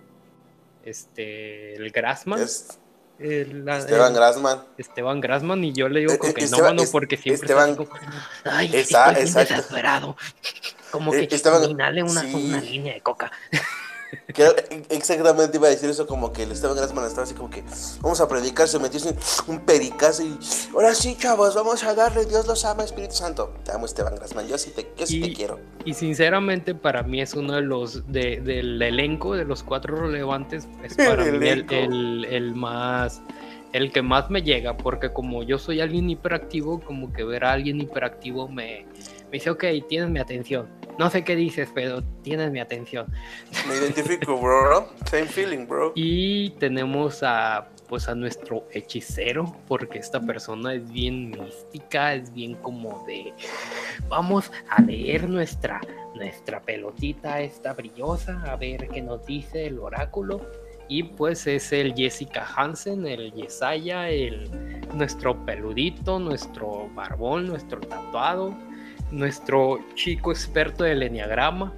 [0.83, 2.41] este el Grassman.
[2.41, 2.79] Es
[3.19, 4.63] el, Esteban el, Grassman.
[4.77, 7.99] Esteban Grassman y yo le digo cocainómano Esteban, porque siempre Esteban, está como,
[8.45, 10.15] ay, esa, estoy desesperado.
[10.91, 12.33] Como que Esteban, una, sí.
[12.33, 13.29] una línea de coca.
[14.33, 14.47] Que
[14.89, 17.63] exactamente iba a decir eso como que el Esteban Grassman estaba así como que
[18.01, 18.99] vamos a predicar, se metió
[19.47, 20.37] un pericazo y
[20.73, 23.53] ahora sí chavos, vamos a darle, Dios los ama, Espíritu Santo.
[23.63, 25.59] Te amo Esteban Grassman, yo sí te, yo sí y, te quiero.
[25.85, 30.67] Y sinceramente para mí es uno de los de, del elenco, de los cuatro relevantes,
[30.83, 33.21] es para El mí el, el más
[33.75, 37.51] el que más me llega, porque como yo soy alguien hiperactivo, como que ver a
[37.51, 38.85] alguien hiperactivo me,
[39.35, 40.69] me dice, ok, tienes mi atención.
[40.97, 43.05] No sé qué dices, pero tienes mi atención.
[43.67, 44.93] Me identifico, bro.
[45.09, 45.91] Same feeling, bro.
[45.95, 52.55] Y tenemos a pues a nuestro hechicero, porque esta persona es bien mística, es bien
[52.55, 53.31] como de
[54.07, 55.81] vamos a leer nuestra
[56.15, 60.49] nuestra pelotita esta brillosa, a ver qué nos dice el oráculo.
[60.87, 64.49] Y pues es el Jessica Hansen, el Yesaya, el
[64.93, 68.55] nuestro peludito, nuestro barbón, nuestro tatuado,
[69.11, 71.73] nuestro chico experto del enneagrama.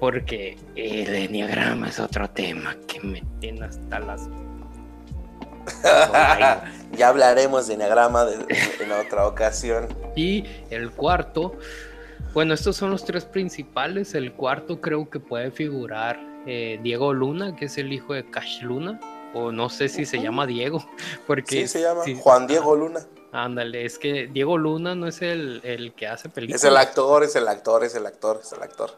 [0.00, 4.28] Porque el enneagrama es otro tema que me tiene hasta las.
[6.96, 8.44] ya hablaremos de enneagrama de,
[8.80, 9.88] en otra ocasión.
[10.14, 11.54] Y el cuarto,
[12.34, 14.14] bueno, estos son los tres principales.
[14.14, 18.62] El cuarto creo que puede figurar eh, Diego Luna, que es el hijo de Cash
[18.62, 19.00] Luna.
[19.34, 20.84] O no sé si se llama Diego.
[21.26, 23.00] Porque sí, se llama sí, Juan Diego Luna.
[23.36, 26.62] Ándale, es que Diego Luna no es el, el, que hace películas.
[26.62, 28.96] Es el actor, es el actor, es el actor, es el actor.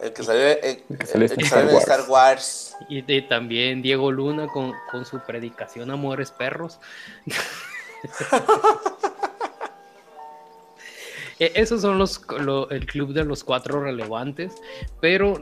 [0.00, 2.74] El que salió, el, el que salió, el que salió en Star Wars.
[2.88, 6.80] Y, y, también Diego Luna con, con su predicación Amores Perros.
[11.38, 14.52] E, esos son los lo, el club de los cuatro relevantes,
[15.00, 15.34] pero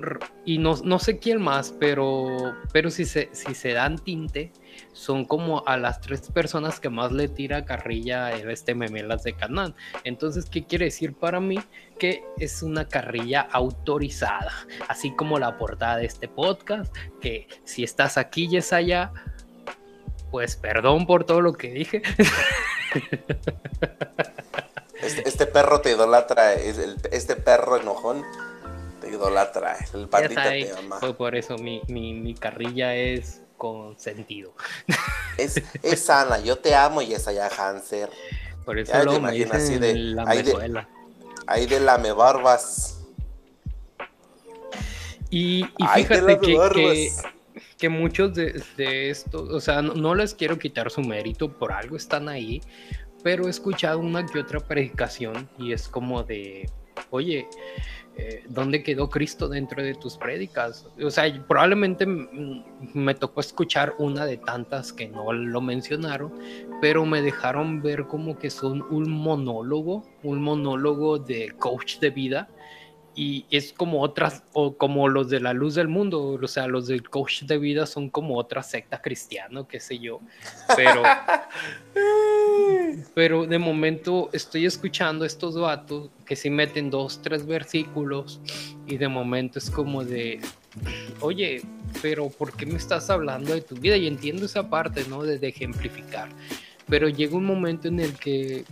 [0.45, 4.53] y no, no sé quién más, pero pero si se si se dan tinte
[5.01, 9.33] son como a las tres personas que más le tira carrilla a este memelas de
[9.33, 9.75] Canán.
[10.05, 11.59] Entonces, ¿qué quiere decir para mí?
[11.99, 14.53] Que es una carrilla autorizada,
[14.89, 19.11] así como la portada de este podcast, que si estás aquí y es allá,
[20.31, 22.03] pues perdón por todo lo que dije.
[25.03, 28.23] Este, este, perro te idolatra, este perro enojón
[29.01, 30.99] te idolatra, el patita te ama.
[30.99, 34.55] Fue por eso mi, mi, mi, carrilla es con sentido.
[35.37, 38.11] Es, es sana, yo te amo y es allá Hanser.
[38.65, 40.25] Por eso ya lo me dicen así de, la
[41.47, 43.01] hay de, lame barbas.
[45.31, 47.11] Y, fíjate que,
[47.79, 51.73] que muchos de, de estos, o sea, no, no les quiero quitar su mérito, por
[51.73, 52.61] algo están ahí,
[53.23, 56.69] pero he escuchado una que otra predicación y es como de,
[57.11, 57.47] oye,
[58.21, 60.87] eh, ¿dónde quedó Cristo dentro de tus prédicas?
[61.03, 66.33] O sea, probablemente me tocó escuchar una de tantas que no lo mencionaron,
[66.83, 72.49] pero me dejaron ver como que son un monólogo, un monólogo de coach de vida
[73.15, 76.87] y es como otras, o como los de la luz del mundo, o sea, los
[76.87, 80.21] del coach de vida son como otra secta cristiana, qué sé yo,
[80.77, 81.03] pero,
[83.15, 88.41] pero de momento estoy escuchando estos vatos que se meten dos, tres versículos
[88.87, 90.41] y de momento es como de,
[91.21, 91.63] oye,
[92.01, 93.97] pero ¿por qué me estás hablando de tu vida?
[93.97, 95.25] Y entiendo esa parte, ¿no?
[95.25, 96.29] De, de ejemplificar,
[96.89, 98.65] pero llega un momento en el que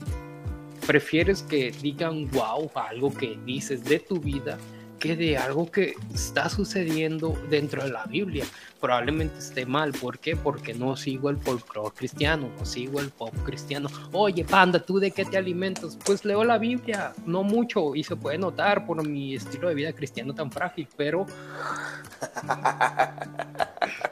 [0.89, 4.57] prefieres que digan wow algo que dices de tu vida
[4.99, 8.45] que de algo que está sucediendo dentro de la Biblia.
[8.81, 9.93] Probablemente esté mal.
[9.93, 10.35] ¿Por qué?
[10.35, 13.89] Porque no sigo el folclore cristiano, no sigo el pop cristiano.
[14.13, 15.97] Oye, panda, ¿tú de qué te alimentas?
[16.05, 19.93] Pues leo la Biblia, no mucho, y se puede notar por mi estilo de vida
[19.93, 21.27] cristiano tan frágil, pero.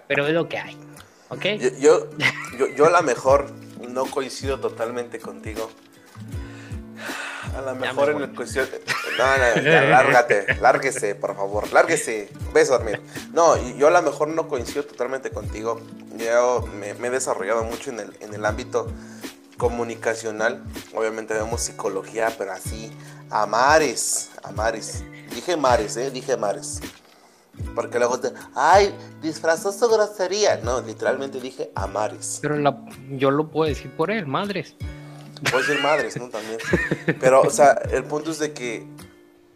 [0.07, 0.77] pero es lo que hay.
[1.31, 1.45] ¿Ok?
[1.59, 2.11] Yo, yo,
[2.59, 3.51] yo, yo a lo mejor
[3.89, 5.69] no coincido totalmente contigo.
[7.57, 8.69] A lo mejor en el cuestión.
[9.19, 13.01] No, no, ya, lárgate, lárguese, por favor, lárguese, ves a dormir.
[13.33, 15.81] No, yo a lo mejor no coincido totalmente contigo.
[16.17, 18.87] Yo me, me he desarrollado mucho en el, en el ámbito
[19.57, 20.63] comunicacional.
[20.95, 22.93] Obviamente vemos psicología, pero así,
[23.31, 25.03] a mares, a mares.
[25.35, 26.11] Dije mares, ¿eh?
[26.11, 26.81] Dije mares.
[27.75, 30.57] Porque luego te, ay, disfrazó su grosería.
[30.63, 32.39] No, literalmente dije a mares.
[32.43, 32.79] Pero la-
[33.13, 34.75] yo lo puedo decir por él, madres.
[35.51, 36.29] Puede ser madres, ¿no?
[36.29, 36.59] También.
[37.21, 38.87] Pero, o sea, el punto es de que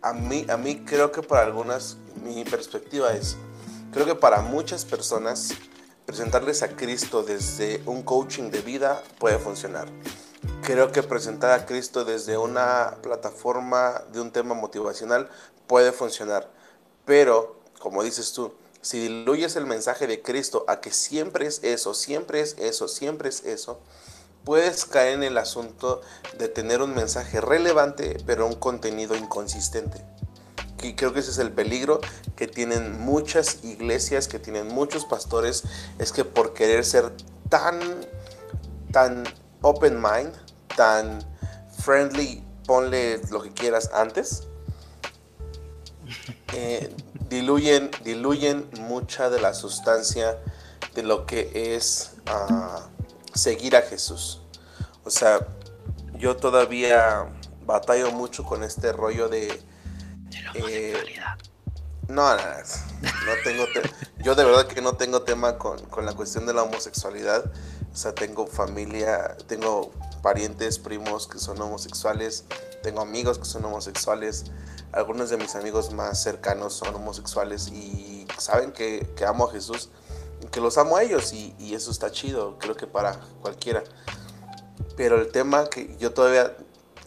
[0.02, 3.36] a mí, a mí creo que para algunas, mi perspectiva es,
[3.92, 5.54] creo que para muchas personas,
[6.06, 9.88] presentarles a Cristo desde un coaching de vida puede funcionar.
[10.62, 15.28] Creo que presentar a Cristo desde una plataforma de un tema motivacional
[15.66, 16.50] puede funcionar.
[17.04, 18.52] Pero, como dices tú,
[18.82, 23.28] si diluyes el mensaje de Cristo a que siempre es eso, siempre es eso, siempre
[23.28, 23.80] es eso,
[24.44, 26.00] puedes caer en el asunto
[26.38, 30.04] de tener un mensaje relevante, pero un contenido inconsistente.
[30.82, 32.00] Y creo que ese es el peligro
[32.36, 35.64] que tienen muchas iglesias, que tienen muchos pastores,
[35.98, 37.12] es que por querer ser
[37.48, 37.78] tan,
[38.92, 39.24] tan
[39.60, 40.32] open mind,
[40.74, 41.22] tan
[41.78, 44.44] friendly, ponle lo que quieras antes,
[46.54, 46.94] eh,
[47.28, 50.38] diluyen, diluyen mucha de la sustancia
[50.94, 52.88] de lo que es ah,
[53.34, 54.40] seguir a Jesús.
[55.04, 55.46] O sea,
[56.18, 57.26] yo todavía
[57.64, 59.46] batallo mucho con este rollo de...
[60.30, 60.94] De la Eh.
[62.08, 66.12] No, no, no tengo te- yo de verdad que no tengo tema con, con la
[66.12, 67.44] cuestión de la homosexualidad.
[67.92, 72.44] O sea, tengo familia, tengo parientes, primos que son homosexuales,
[72.82, 74.44] tengo amigos que son homosexuales,
[74.92, 79.88] algunos de mis amigos más cercanos son homosexuales y saben que, que amo a Jesús,
[80.50, 83.82] que los amo a ellos y, eso está chido, creo que para cualquiera.
[84.96, 86.56] Pero el tema que yo todavía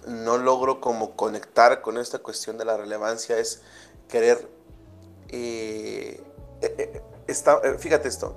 [0.07, 3.61] no logro como conectar con esta cuestión de la relevancia es
[4.07, 4.49] querer
[5.29, 6.21] eh,
[6.61, 8.36] eh, eh, está- eh, fíjate esto.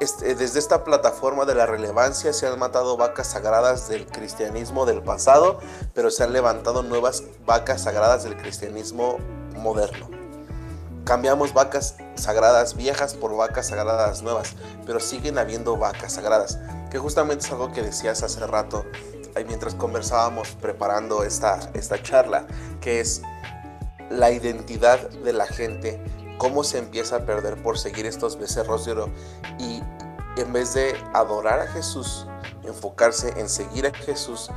[0.00, 5.02] Este, desde esta plataforma de la relevancia se han matado vacas sagradas del cristianismo del
[5.02, 5.58] pasado,
[5.94, 9.18] pero se han levantado nuevas vacas sagradas del cristianismo
[9.56, 10.08] moderno.
[11.04, 14.54] Cambiamos vacas sagradas viejas por vacas sagradas nuevas,
[14.86, 16.58] pero siguen habiendo vacas sagradas,
[16.90, 18.86] que justamente es algo que decías hace rato,
[19.46, 22.46] mientras conversábamos preparando esta, esta charla,
[22.80, 23.20] que es
[24.08, 26.02] la identidad de la gente,
[26.38, 29.10] cómo se empieza a perder por seguir estos becerros de oro
[29.58, 29.82] y
[30.36, 32.26] en vez de adorar a Jesús,
[32.64, 34.50] enfocarse en seguir a Jesús,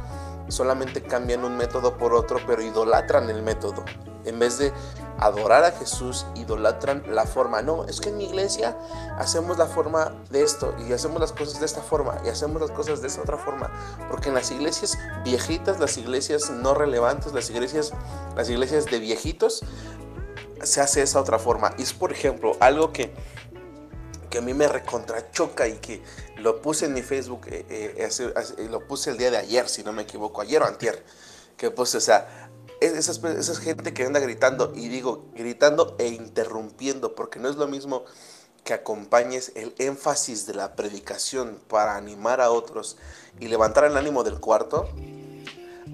[0.47, 3.83] solamente cambian un método por otro, pero idolatran el método.
[4.25, 4.73] En vez de
[5.19, 7.61] adorar a Jesús, idolatran la forma.
[7.61, 8.77] No, es que en mi iglesia
[9.17, 12.71] hacemos la forma de esto y hacemos las cosas de esta forma y hacemos las
[12.71, 13.71] cosas de esta otra forma.
[14.09, 17.93] Porque en las iglesias viejitas, las iglesias no relevantes, las iglesias,
[18.35, 19.63] las iglesias de viejitos,
[20.63, 21.73] se hace esa otra forma.
[21.77, 23.13] Y es, por ejemplo, algo que,
[24.29, 26.03] que a mí me recontrachoca y que
[26.37, 29.93] lo puse en mi Facebook, eh, eh, lo puse el día de ayer, si no
[29.93, 31.03] me equivoco, ayer o antier,
[31.57, 32.46] que puse, o sea,
[32.81, 37.49] es- esas, pe- esa gente que anda gritando, y digo, gritando e interrumpiendo, porque no
[37.49, 38.03] es lo mismo
[38.63, 42.97] que acompañes el énfasis de la predicación para animar a otros
[43.39, 44.89] y levantar el ánimo del cuarto,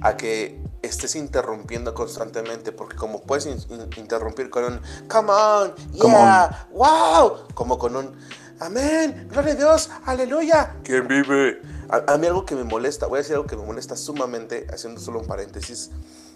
[0.02, 5.76] a que estés interrumpiendo constantemente, porque como puedes in- in- interrumpir con un come on,
[5.94, 8.18] yeah, wow, como con un
[8.60, 11.62] amén, gloria a Dios, aleluya, ¿quién vive?
[11.94, 14.68] A, a mí algo que me molesta, voy a decir algo que me molesta sumamente,
[14.74, 15.92] haciendo solo un paréntesis,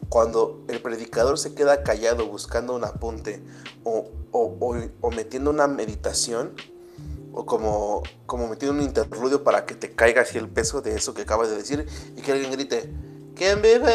[0.09, 3.41] cuando el predicador se queda callado buscando un apunte
[3.83, 6.53] o, o- o- o metiendo una meditación
[7.33, 11.13] o como, como metiendo un interludio para que te caiga así el peso de eso
[11.13, 12.93] que acabas de decir y que alguien grite,
[13.35, 13.91] ¿quién vive?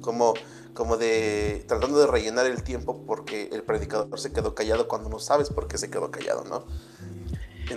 [0.00, 0.34] Como,
[0.74, 5.18] como de tratando de rellenar el tiempo porque el predicador se quedó callado cuando no
[5.18, 6.66] sabes por qué se quedó callado, ¿no?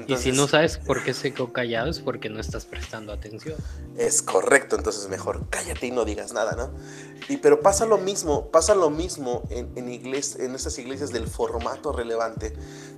[0.08, 3.56] Y si no sabes por qué se quedó callado es porque no estás prestando atención.
[3.98, 6.72] Es correcto, entonces mejor cállate y no digas nada, ¿no?
[7.28, 11.92] Y pero pasa lo mismo, pasa lo mismo en, en, en estas iglesias del formato
[11.92, 12.54] relevante,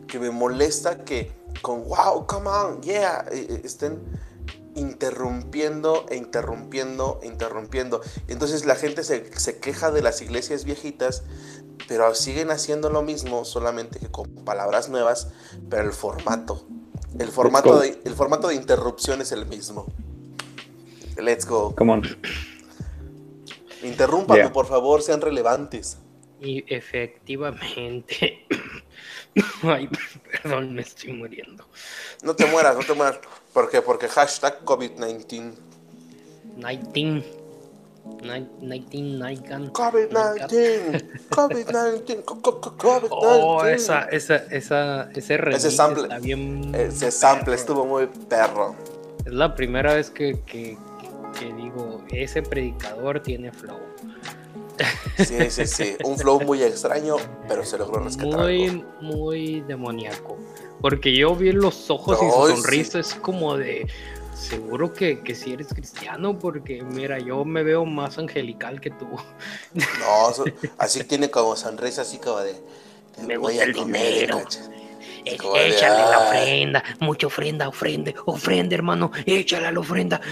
[0.08, 1.32] que me molesta que
[1.62, 4.00] con wow, come on, yeah, eh, eh, estén
[4.76, 8.02] interrumpiendo e interrumpiendo e interrumpiendo.
[8.28, 11.24] Entonces la gente se, se queja de las iglesias viejitas,
[11.88, 15.30] pero siguen haciendo lo mismo, solamente que con palabras nuevas,
[15.70, 16.66] pero el formato,
[17.20, 19.86] el formato de, el formato de interrupción es el mismo.
[21.18, 21.76] Let's go.
[21.76, 22.03] Come on.
[23.84, 24.53] Interrúmpame, Yeah.
[24.53, 25.97] por favor, sean relevantes.
[26.39, 28.45] Y efectivamente.
[29.64, 29.89] Ay,
[30.41, 31.66] perdón, me estoy muriendo.
[32.24, 33.20] No te mueras, no te mueras.
[33.53, 33.82] ¿Por qué?
[33.82, 35.28] Porque hashtag COVID-19.
[35.28, 35.55] 19.
[36.57, 37.24] Nine-
[38.22, 39.72] 19, Nigan.
[39.74, 41.30] COVID-19.
[41.30, 42.24] COVID-19.
[42.26, 43.08] co- co- co- COVID-19.
[43.12, 46.04] Oh, esa, esa, esa, ese remix sample.
[46.04, 46.74] está bien.
[46.76, 47.56] Ese sample perro.
[47.56, 48.76] estuvo muy perro.
[49.26, 50.78] Es la primera vez que, que,
[51.39, 53.78] que digo, ese predicador tiene flow.
[55.18, 55.95] Sí, sí, sí.
[56.04, 58.32] Un flow muy extraño, pero se logró rescatar.
[58.32, 58.43] algo.
[58.47, 60.38] Muy, muy demoníaco.
[60.82, 62.62] Porque yo vi los ojos y su sí.
[62.64, 63.86] sonrisa es como de.
[64.42, 69.08] Seguro que, que si eres cristiano, porque mira, yo me veo más angelical que tú.
[69.74, 70.46] No, so-
[70.80, 72.56] así tiene como sonrisa, así como de.
[73.16, 74.39] te Me voy gusta a el comer, dinero.
[75.26, 80.20] Eh, de, Échale la ofrenda, mucha ofrenda, ofrende, ofrenda, hermano, échale a la ofrenda.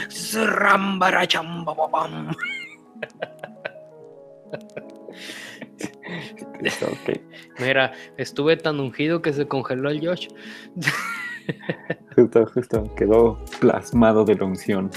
[6.82, 7.20] Ok.
[7.60, 10.28] Mira, estuve tan ungido que se congeló el Josh.
[12.16, 12.95] Justo, justo.
[12.95, 14.89] Quedó plasmado de la unción.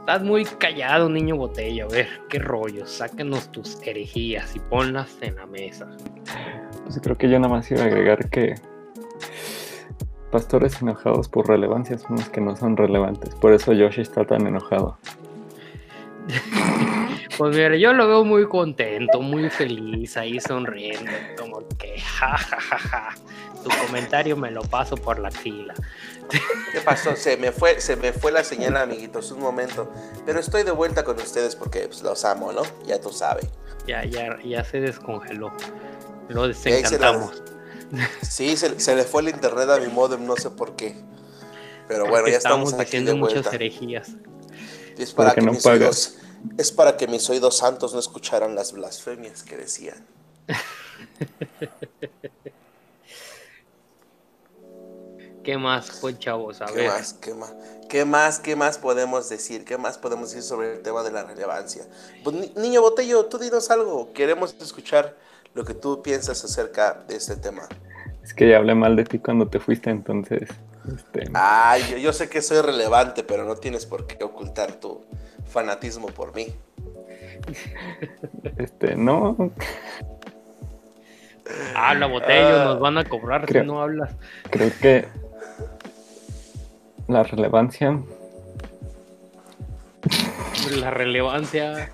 [0.00, 1.84] Estás muy callado, niño botella.
[1.84, 2.86] A ver, qué rollo.
[2.86, 5.88] Sáquenos tus herejías y ponlas en la mesa.
[6.84, 8.54] Pues creo que yo nada más iba a agregar que
[10.30, 13.34] pastores enojados por relevancia son los que no son relevantes.
[13.34, 14.98] Por eso Yoshi está tan enojado.
[17.38, 22.60] Pues mira, yo lo veo muy contento, muy feliz, ahí sonriendo, como que ja, ja,
[22.60, 23.14] ja, ja.
[23.68, 25.74] Tu comentario me lo paso por la fila.
[26.72, 27.14] ¿Qué pasó?
[27.16, 29.90] Se me fue, se me fue la señal, amiguitos, un momento.
[30.26, 32.62] Pero estoy de vuelta con ustedes porque pues, los amo, ¿no?
[32.86, 33.46] Ya tú sabes.
[33.86, 35.52] Ya, ya, ya se descongeló.
[36.28, 37.42] Lo ahí se la- desencantamos.
[38.22, 40.94] Sí, se, se le fue el internet a mi modem, no sé por qué.
[41.88, 43.54] Pero bueno, ya estamos aquí diciendo de muchas vuelta.
[43.54, 44.10] herejías.
[44.98, 45.78] Y es para Porque que no mis pagas.
[45.80, 46.14] oídos,
[46.58, 50.04] es para que mis oídos santos no escucharan las blasfemias que decían.
[55.48, 56.60] ¿Qué más, pues, chavos?
[56.60, 56.88] A ¿Qué ver.
[56.88, 57.14] más?
[57.14, 57.54] ¿Qué más?
[57.88, 58.38] ¿Qué más?
[58.38, 59.64] ¿Qué más podemos decir?
[59.64, 61.84] ¿Qué más podemos decir sobre el tema de la relevancia?
[62.22, 64.12] Pues, ni- niño Botello, tú dinos algo.
[64.12, 65.16] Queremos escuchar
[65.54, 67.62] lo que tú piensas acerca de este tema.
[68.22, 70.50] Es que ya hablé mal de ti cuando te fuiste, entonces.
[70.94, 75.02] Este, Ay, yo, yo sé que soy relevante, pero no tienes por qué ocultar tu
[75.46, 76.48] fanatismo por mí.
[78.58, 79.50] este, no.
[81.74, 84.12] Habla, botello, Ah, nos van a cobrar creo- si no hablas.
[84.50, 85.08] Creo que
[87.08, 88.00] la relevancia.
[90.78, 91.92] La relevancia.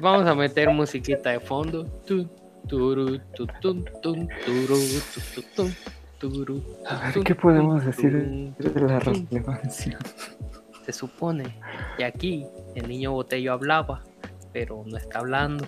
[0.00, 1.84] Vamos a meter musiquita de fondo.
[2.06, 2.28] Tu,
[2.68, 4.76] turu, tu, tun, tun, turu,
[5.12, 5.74] tu, tu, tun,
[6.18, 9.98] turu, A ver, ¿qué podemos decir de la relevancia?
[10.86, 11.58] Se supone
[11.96, 14.02] que aquí el niño Botello hablaba,
[14.52, 15.66] pero no está hablando.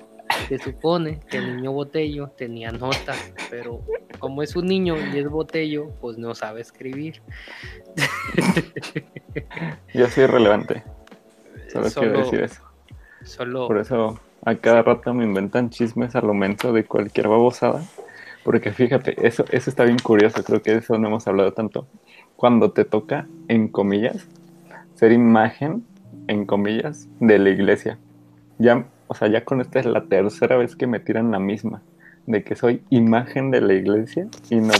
[0.48, 3.82] Se supone que el niño Botello tenía notas, pero
[4.18, 7.22] como es un niño y es Botello, pues no sabe escribir.
[9.94, 10.82] Yo soy relevante.
[11.72, 12.62] Solo, Solo- quiero decir eso.
[13.24, 17.82] Solo Por eso a cada rato me inventan chismes al momento de cualquier babosada.
[18.44, 21.88] Porque fíjate, eso, eso está bien curioso, creo que de eso no hemos hablado tanto.
[22.36, 24.28] Cuando te toca, en comillas,
[24.94, 25.84] ser imagen,
[26.28, 27.98] en comillas, de la iglesia.
[28.58, 31.82] Ya, o sea, ya con esta es la tercera vez que me tiran la misma,
[32.26, 34.74] de que soy imagen de la iglesia y no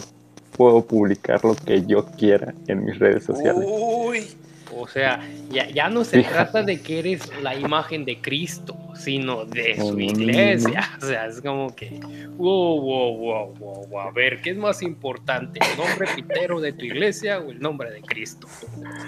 [0.57, 3.64] puedo publicar lo que yo quiera en mis redes sociales.
[3.66, 4.26] Uy,
[4.74, 5.20] O sea,
[5.51, 9.99] ya, ya no se trata de que eres la imagen de Cristo, sino de su
[9.99, 10.90] iglesia.
[11.03, 12.01] O sea, es como que,
[12.36, 14.01] wow, wow, wow, wow, wow.
[14.01, 15.61] A ver, ¿qué es más importante?
[15.61, 18.49] ¿El nombre pitero de tu iglesia o el nombre de Cristo?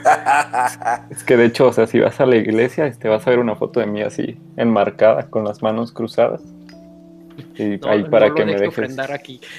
[1.11, 3.39] Es que de hecho, o sea, si vas a la iglesia, este, vas a ver
[3.39, 6.43] una foto de mí así, enmarcada, con las manos cruzadas.
[7.57, 8.99] Y ahí para que me dejes.
[8.99, 9.41] aquí.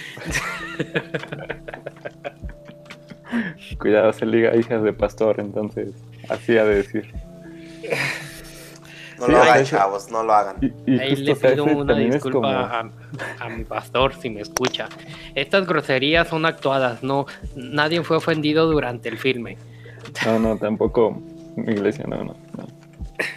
[3.78, 5.92] Cuidado, se liga hijas de pastor, entonces
[6.30, 7.14] así ha de decir.
[9.20, 10.56] No lo hagan, chavos, no lo hagan.
[10.88, 12.90] Ahí le pido una disculpa
[13.40, 14.88] a, mi pastor si me escucha.
[15.36, 17.26] Estas groserías son actuadas, no,
[17.56, 19.58] nadie fue ofendido durante el filme.
[20.26, 21.22] No, no, tampoco
[21.56, 22.36] mi iglesia, no, no,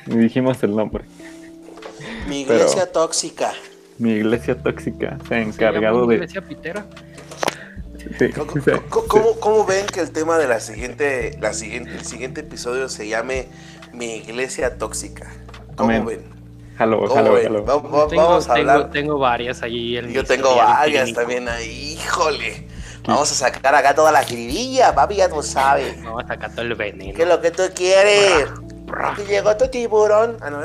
[0.06, 1.04] Ni dijimos el nombre.
[2.28, 3.52] Mi iglesia tóxica.
[4.02, 6.16] Mi iglesia tóxica se ha encargado de.
[6.16, 6.84] iglesia pitera?
[9.38, 13.46] ¿Cómo, ven que el tema de la siguiente, la siguiente, el siguiente episodio se llame
[13.92, 15.30] Mi iglesia tóxica?
[15.76, 16.24] ¿Cómo ven?
[16.78, 17.06] Halo,
[17.64, 18.90] Vamos, a hablar.
[18.90, 20.00] Tengo, varias ahí.
[20.12, 21.92] Yo tengo varias también ahí.
[21.92, 22.66] Híjole.
[23.06, 26.02] Vamos a sacar acá toda la jiribilla, papi, ya tú sabes.
[26.02, 27.14] Vamos a sacar todo el veneno.
[27.14, 28.48] ¿Qué es lo que tú quieres?
[29.14, 30.38] Que llegó tu tiburón.
[30.40, 30.58] Ah, no,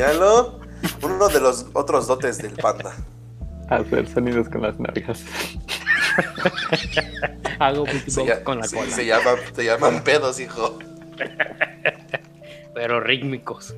[0.00, 0.58] Míralo.
[1.02, 2.96] Uno de los otros dotes del panda.
[3.68, 5.26] Hacer sonidos con las narices.
[7.58, 7.84] Hago
[8.42, 8.90] con la cola.
[8.90, 10.78] Se, llaman pedos, hijo.
[12.74, 13.74] Pero rítmicos.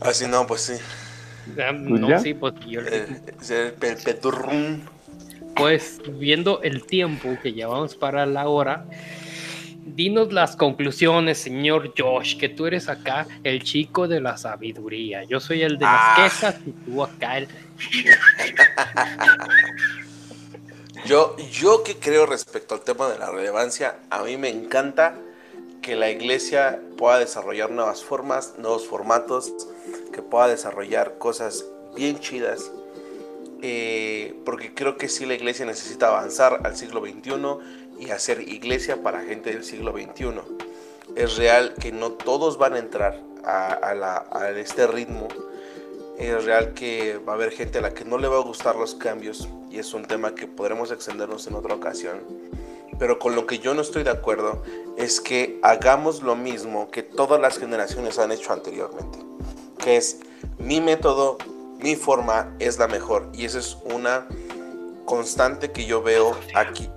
[0.00, 0.74] Así ah, no, pues sí.
[1.76, 3.06] No, sí, pues yo eh,
[3.48, 4.82] el,
[5.54, 8.86] Pues viendo el tiempo que llevamos para la hora,
[9.94, 15.24] dinos las conclusiones, señor Josh, que tú eres acá el chico de la sabiduría.
[15.24, 16.14] Yo soy el de las ah.
[16.16, 17.48] quejas y tú acá el...
[21.06, 25.14] yo, yo que creo respecto al tema de la relevancia, a mí me encanta
[25.82, 29.52] que la iglesia pueda desarrollar nuevas formas, nuevos formatos,
[30.12, 31.64] que pueda desarrollar cosas
[31.96, 32.70] bien chidas.
[33.60, 37.32] Eh, porque creo que sí la iglesia necesita avanzar al siglo XXI
[37.98, 40.40] y hacer iglesia para gente del siglo XXI.
[41.16, 45.28] Es real que no todos van a entrar a, este ritmo.
[46.18, 48.76] Es real que va a haber gente a la que no le va a gustar
[48.76, 52.20] los cambios y es un tema que podremos extendernos en otra ocasión.
[52.98, 54.62] Pero con lo que yo no estoy de acuerdo
[54.96, 59.18] es que hagamos lo mismo que todas las generaciones han hecho anteriormente.
[59.78, 60.18] Que es
[60.58, 61.38] mi método,
[61.78, 63.28] mi forma es la mejor.
[63.32, 64.26] Y esa es una
[65.04, 66.90] constante que yo veo aquí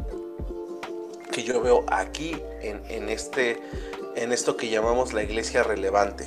[1.32, 3.60] que yo veo aquí en, este,
[4.16, 6.26] en esto que llamamos la iglesia relevante,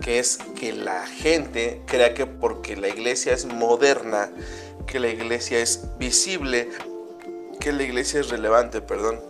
[0.00, 4.32] que es que la gente crea que porque la iglesia es moderna,
[4.86, 6.68] que la iglesia es visible,
[7.60, 9.20] que la iglesia es relevante, perdón,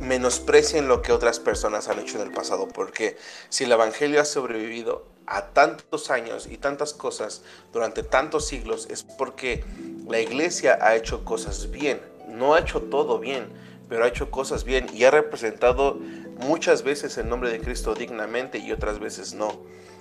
[0.00, 3.16] menosprecien lo que otras personas han hecho en el pasado, porque
[3.50, 7.42] si el Evangelio ha sobrevivido a tantos años y tantas cosas
[7.72, 9.62] durante tantos siglos, es porque
[10.08, 13.48] la iglesia ha hecho cosas bien no ha hecho todo bien,
[13.88, 15.98] pero ha hecho cosas bien y ha representado
[16.38, 19.52] muchas veces el nombre de Cristo dignamente y otras veces no.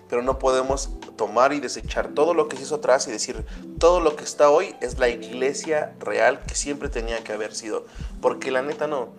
[0.10, 3.46] Pero no podemos tomar y desechar todo lo que se hizo atrás y decir
[3.78, 7.86] todo lo que está hoy es la iglesia real que siempre tenía que haber sido.
[8.22, 9.10] Porque la neta no.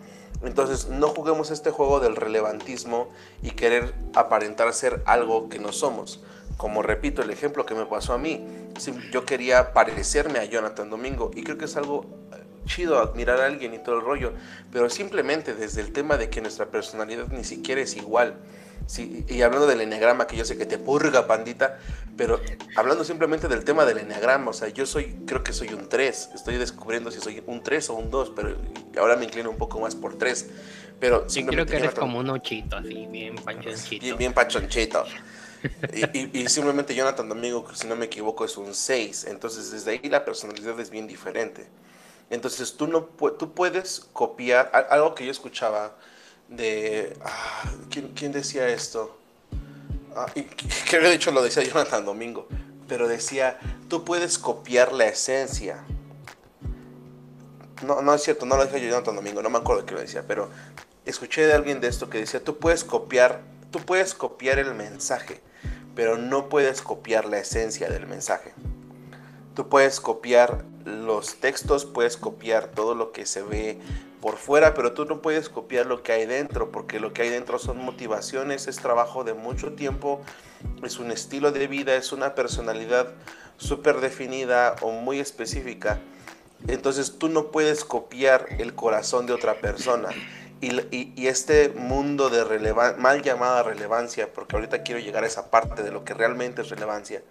[0.43, 3.11] Entonces no juguemos este juego del relevantismo
[3.43, 6.25] y querer aparentar ser algo que no somos.
[6.57, 8.45] Como repito el ejemplo que me pasó a mí.
[9.13, 12.07] Yo quería parecerme a Jonathan Domingo y creo que es algo
[12.71, 14.33] chido admirar a alguien y todo el rollo,
[14.73, 18.37] pero simplemente desde el tema de que nuestra personalidad ni siquiera es igual.
[18.97, 21.79] y hablando del enneagrama, que yo sé que te purga, pandita,
[22.17, 22.41] pero
[22.77, 26.31] hablando simplemente del tema del enneagrama, o sea, yo soy, creo que soy un 3,
[26.35, 28.57] estoy descubriendo si soy un 3 o un 2, pero
[28.99, 30.51] ahora me inclino un poco más por 3.
[31.01, 34.05] Pero sí, creo que eres como un ochito, así, bien pachonchito.
[34.05, 35.05] Bien, bien pachonchito.
[36.13, 39.25] y, y, simplemente Jonathan Domingo, si no me equivoco, es un 6.
[39.31, 41.67] Entonces, desde ahí la personalidad es bien diferente.
[42.31, 45.97] Entonces tú, no, tú puedes copiar algo que yo escuchaba
[46.49, 47.17] de...
[47.25, 49.19] Ah, ¿quién, decía esto?
[50.15, 52.47] Ah, y que de hecho lo decía Jonathan Domingo,
[52.89, 53.59] pero decía,
[53.89, 55.85] tú puedes copiar la esencia.
[57.85, 60.25] No, no es cierto, no lo decía Jonathan Domingo, no me acuerdo qué lo decía,
[60.27, 60.51] pero
[61.05, 63.41] escuché de alguien de esto que decía, tú puedes copiar,
[63.73, 65.41] tú puedes copiar el mensaje,
[65.97, 68.53] pero no puedes copiar la esencia del mensaje.
[69.55, 73.79] Tú puedes copiar los textos, puedes copiar todo lo que se ve
[74.21, 77.31] por fuera, pero tú no puedes copiar lo que hay dentro, porque lo que hay
[77.31, 80.21] dentro son motivaciones, es trabajo de mucho tiempo,
[80.83, 83.09] es un estilo de vida, es una personalidad
[83.57, 86.01] súper definida o muy específica
[86.67, 90.11] Entonces tú no puedes copiar el corazón de otra persona.
[90.63, 95.91] Y, este mundo de mal llamada relevancia, porque ahorita quiero llegar a esa parte de
[95.91, 97.23] lo que realmente es relevancia,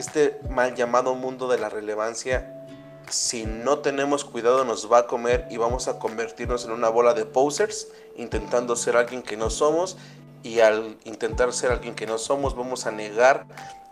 [0.00, 2.66] este mal llamado mundo de la relevancia,
[3.08, 7.14] si no tenemos cuidado nos va a comer y vamos a convertirnos en una bola
[7.14, 9.96] de posers, intentando ser alguien que no somos,
[10.42, 13.46] y al intentar ser alguien que no somos vamos a negar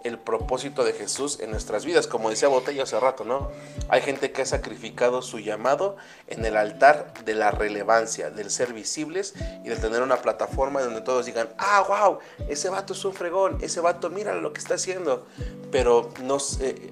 [0.05, 2.07] el propósito de Jesús en nuestras vidas.
[2.07, 3.51] Como decía Botella hace rato, ¿no?
[3.89, 5.97] Hay gente que ha sacrificado su llamado
[6.29, 9.35] en el altar de la relevancia, del ser visibles
[9.65, 12.19] y de tener una plataforma donde todos digan, ah, wow,
[12.49, 15.27] ese vato es un fregón, ese vato mira lo que está haciendo.
[15.71, 16.91] Pero no sé,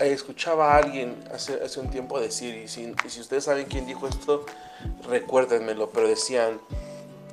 [0.00, 3.86] escuchaba a alguien hace, hace, un tiempo decir, y si, y si ustedes saben quién
[3.86, 4.46] dijo esto,
[5.08, 6.60] recuérdenmelo, pero decían,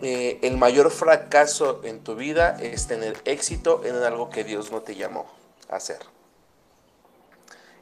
[0.02, 4.82] eh, el mayor fracaso en tu vida es tener éxito en algo que Dios no
[4.82, 5.26] te llamó
[5.70, 6.00] a hacer.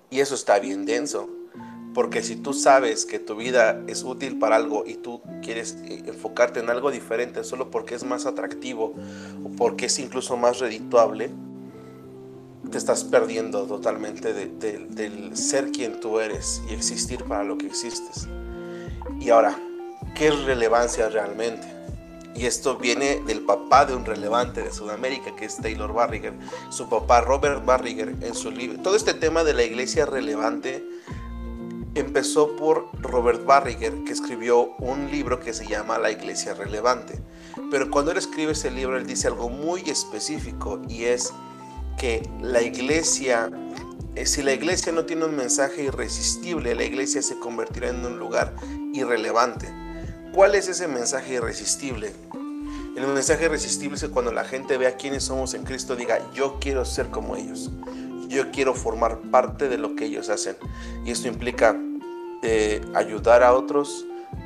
[0.09, 1.29] Y eso está bien denso,
[1.93, 6.03] porque si tú sabes que tu vida es útil para algo y tú quieres eh,
[6.05, 8.93] enfocarte en algo diferente solo porque es más atractivo
[9.43, 11.31] o porque es incluso más redituable,
[12.71, 18.27] te estás perdiendo totalmente del ser quien tú eres y existir para lo que existes.
[19.19, 19.59] Y ahora,
[20.15, 21.74] ¿qué relevancia realmente?
[22.35, 26.33] Y esto viene del papá de un relevante de Sudamérica, que es Taylor Barriger.
[26.69, 28.81] Su papá, Robert Barriger, en su libro.
[28.81, 30.83] Todo este tema de la iglesia relevante
[31.95, 37.19] empezó por Robert Barriger, que escribió un libro que se llama La iglesia relevante.
[37.71, 41.33] Pero cuando él escribe ese libro, él dice algo muy específico y es
[41.97, 43.49] que la iglesia,
[44.15, 48.19] eh, si la iglesia no tiene un mensaje irresistible, la iglesia se convertirá en un
[48.19, 48.53] lugar
[48.93, 49.84] irrelevante.
[50.35, 52.11] ¿Cuál es ese mensaje irresistible?
[52.97, 56.57] El mensaje irresistible es que cuando la gente vea quiénes somos en Cristo diga, yo
[56.59, 57.71] quiero ser como ellos.
[58.27, 60.57] Yo quiero formar parte de lo que ellos hacen.
[61.05, 61.79] Y esto implica
[62.43, 64.05] eh, ayudar a otros,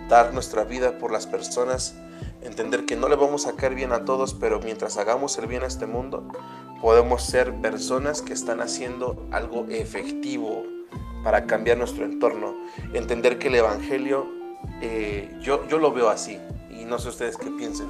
[0.09, 1.95] dar nuestra vida por las personas,
[2.43, 5.63] entender que no le vamos a caer bien a todos, pero mientras hagamos el bien
[5.63, 6.27] a este mundo,
[6.83, 10.65] podemos ser personas que están haciendo algo efectivo
[11.23, 12.53] para cambiar nuestro entorno.
[12.93, 14.38] Entender que el Evangelio
[14.81, 16.39] eh, yo, yo lo veo así,
[16.69, 17.89] y no sé ustedes qué piensen,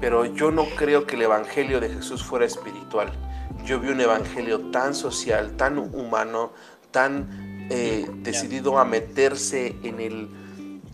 [0.00, 3.12] pero yo no creo que el Evangelio de Jesús fuera espiritual.
[3.64, 6.52] Yo vi un Evangelio tan social, tan humano,
[6.90, 10.28] tan eh, decidido a meterse en el,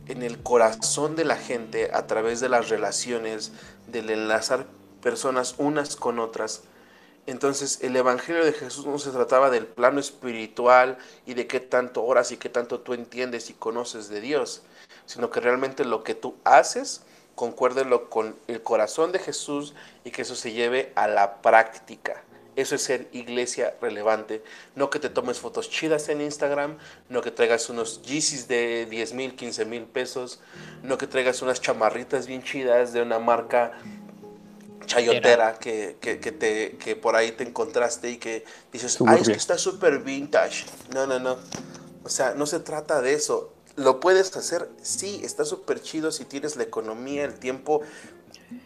[0.07, 3.53] en el corazón de la gente a través de las relaciones,
[3.87, 4.67] del enlazar
[5.03, 6.63] personas unas con otras.
[7.27, 12.03] Entonces el Evangelio de Jesús no se trataba del plano espiritual y de qué tanto
[12.05, 14.63] oras y qué tanto tú entiendes y conoces de Dios
[15.11, 17.03] sino que realmente lo que tú haces
[17.35, 22.23] concuérdelo con el corazón de Jesús y que eso se lleve a la práctica.
[22.55, 24.45] Eso es ser iglesia relevante.
[24.77, 29.15] No que te tomes fotos chidas en Instagram, no que traigas unos Yeezys de 10
[29.15, 30.39] mil, 15 mil pesos,
[30.85, 33.73] no que traigas unas chamarritas bien chidas de una marca
[34.87, 39.35] chayotera que, que, te, que por ahí te encontraste y que dices, ay, es que
[39.35, 40.67] está súper vintage.
[40.95, 41.37] No, no, no.
[42.05, 43.53] O sea, no se trata de eso.
[43.81, 44.69] ¿Lo puedes hacer?
[44.83, 47.81] Sí, está súper chido si tienes la economía, el tiempo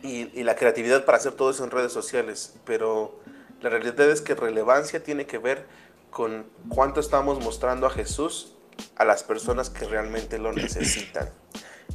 [0.02, 3.20] y, la creatividad para hacer todo eso en redes sociales, pero
[3.60, 5.66] la realidad es que relevancia tiene que ver
[6.10, 8.54] con cuánto estamos mostrando a Jesús
[8.96, 11.30] a las personas que realmente lo necesitan.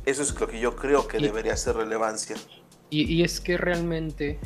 [0.05, 2.37] Eso es lo que yo creo que debería ser relevancia.
[2.89, 4.39] Y, es que realmente,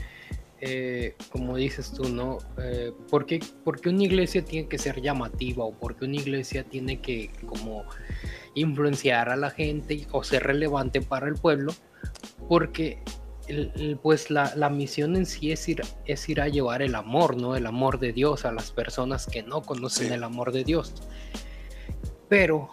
[0.61, 2.39] eh, como dices tú, ¿no?
[2.57, 6.15] Eh, ¿por, qué, ¿Por qué una iglesia tiene que ser llamativa o por qué una
[6.15, 7.86] iglesia tiene que como
[8.55, 11.73] influenciar a la gente o ser relevante para el pueblo,
[12.47, 13.03] porque
[14.01, 17.55] pues la, misión en sí es ir, es ir a llevar el amor, ¿no?
[17.55, 20.93] El amor de Dios a las personas que no conocen el amor de Dios.
[22.29, 22.69] Pero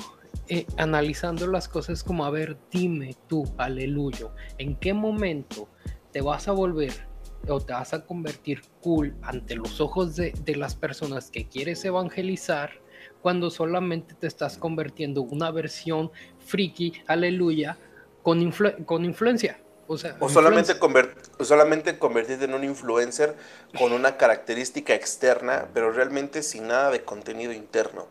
[0.48, 4.28] eh, analizando las cosas como, a ver, dime tú, aleluya,
[4.58, 5.68] ¿en qué momento
[6.12, 6.92] te vas a volver
[7.48, 11.84] o te vas a convertir cool ante los ojos de, de las personas que quieres
[11.84, 12.70] evangelizar?
[13.22, 16.10] Cuando solamente te estás convirtiendo una versión
[16.46, 17.76] friki, aleluya,
[18.22, 18.52] con,
[18.84, 19.58] con influencia.
[19.86, 20.76] O, sea, o solamente,
[21.40, 23.34] solamente convertirte en un influencer
[23.76, 28.06] con una característica externa, pero realmente sin nada de contenido interno.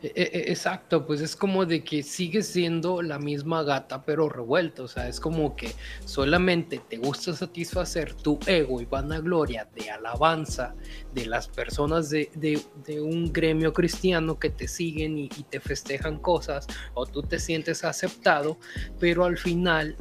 [0.00, 4.28] E, e, e, exacto, pues es como de que sigues siendo la misma gata pero
[4.28, 5.74] revuelta, o sea, es como que
[6.04, 10.76] solamente te gusta satisfacer tu ego y vanagloria de alabanza
[11.12, 12.62] de las personas de,
[13.02, 18.58] un gremio cristiano que te siguen y te festejan cosas o tú te sientes aceptado,
[19.00, 19.96] pero al final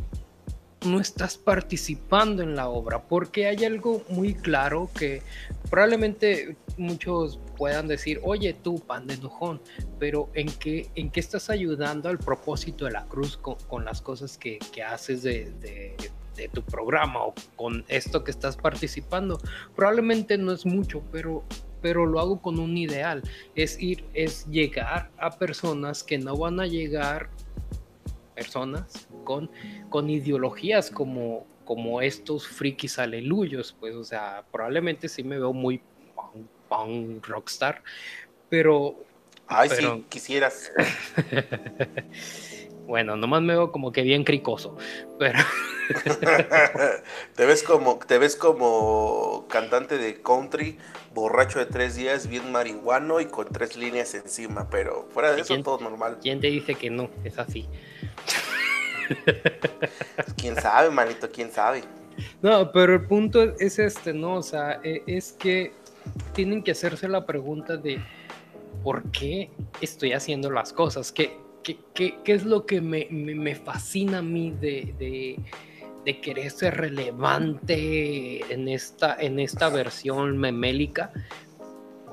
[0.86, 5.22] no estás participando en la obra, porque hay algo muy claro que
[5.70, 9.60] probablemente muchos puedan decir, oye tú, pan de enojón,
[10.00, 14.38] pero ¿en qué, ¿en qué estás ayudando al propósito de la cruz con, las cosas
[14.38, 19.40] que, haces de, de, tu programa o con esto que estás participando?
[19.76, 21.44] Probablemente no es mucho, pero
[21.82, 23.22] pero lo hago con un ideal,
[23.56, 27.30] es ir, es llegar a personas que no van a llegar
[28.38, 29.50] personas con,
[29.90, 35.82] con ideologías como, como estos frikis aleluyos, pues, o sea, probablemente sí me veo muy
[36.70, 37.82] punk, rockstar,
[38.48, 38.96] pero...
[39.48, 40.72] Ay, sí, quisieras.
[42.86, 44.78] bueno, nomás me veo como que bien cricoso,
[45.18, 45.40] pero...
[47.36, 50.78] te ves como, te ves como cantante de country,
[51.14, 55.58] borracho de tres días, bien marihuano y con tres líneas encima, pero fuera de eso
[55.64, 56.20] todo normal.
[56.22, 57.10] ¿Quién te dice que no?
[57.24, 57.68] Es así.
[60.38, 61.84] Quién sabe, manito, quién sabe.
[62.42, 64.36] No, pero el punto es este, ¿no?
[64.36, 65.74] O sea, e, es que
[66.34, 68.02] tienen que hacerse la pregunta de
[68.84, 69.50] por qué
[69.82, 71.38] estoy haciendo las cosas, qué,
[71.94, 75.40] qué, es lo que me, fascina a mí de,
[76.22, 81.12] querer ser relevante en esta, en esta versión memélica,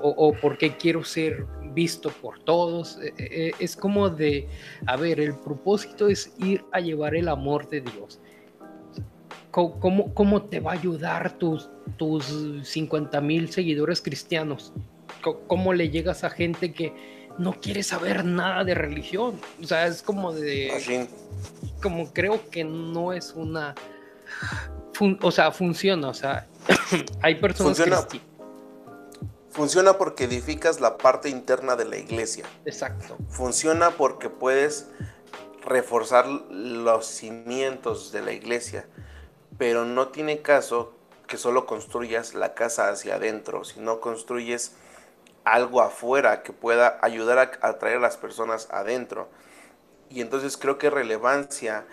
[0.01, 2.97] o, o por qué quiero ser visto por todos.
[3.01, 4.47] E, e, e, es como de,
[4.87, 8.19] a ver, el propósito es ir a llevar el amor de Dios.
[9.51, 12.25] ¿Cómo, cómo te va a ayudar tus, tus
[12.63, 14.73] 50 mil seguidores cristianos?
[15.47, 16.93] ¿Cómo le llegas a gente que
[17.37, 19.39] no quiere saber nada de religión?
[19.61, 21.07] O sea, es como de...
[21.81, 23.75] Como creo que no es una...
[25.21, 26.47] o sea, funciona, o sea,
[27.21, 28.19] hay personas que
[29.55, 32.43] Funciona porque edificas la parte interna de la iglesia.
[32.65, 33.15] Exacto.
[33.29, 34.87] Funciona porque puedes
[35.63, 38.85] reforzar los cimientos de la iglesia,
[39.57, 40.93] pero no tiene caso
[41.25, 44.73] que solo construyas la casa hacia adentro, sino construyes
[45.45, 49.29] algo afuera que pueda ayudar a atraer a las personas adentro.
[50.09, 51.85] Y entonces creo que relevancia,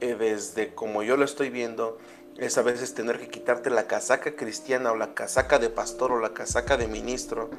[0.00, 1.98] eh, desde como yo lo estoy viendo,
[2.38, 6.20] es a veces tener que quitarte la casaca cristiana o la casaca de pastor o
[6.20, 7.50] la casaca de ministro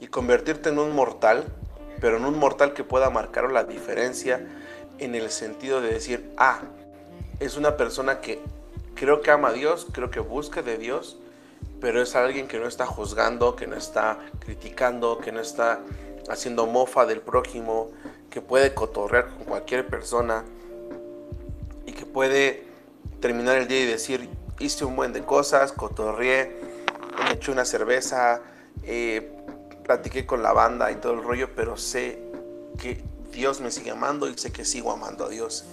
[0.00, 1.44] y convertirte en un mortal,
[2.00, 4.44] pero en un mortal que pueda marcar la diferencia
[4.98, 6.62] en el sentido de decir, ah,
[7.38, 8.40] es una persona que
[8.96, 11.18] creo que ama a Dios, creo que busca de Dios,
[11.80, 15.80] pero es alguien que no está juzgando, que no está criticando, que no está
[16.28, 17.92] haciendo mofa del prójimo,
[18.30, 20.44] que puede cotorrear con cualquier persona
[21.86, 22.73] y que puede
[23.24, 26.60] terminar el día y decir, hice un buen de cosas, cotorrié,
[27.24, 28.42] me eché una cerveza,
[28.82, 29.32] eh,
[29.82, 32.18] platiqué con la banda y todo el rollo, pero sé
[32.78, 33.02] que
[33.32, 35.64] Dios me sigue amando y sé que sigo amando a Dios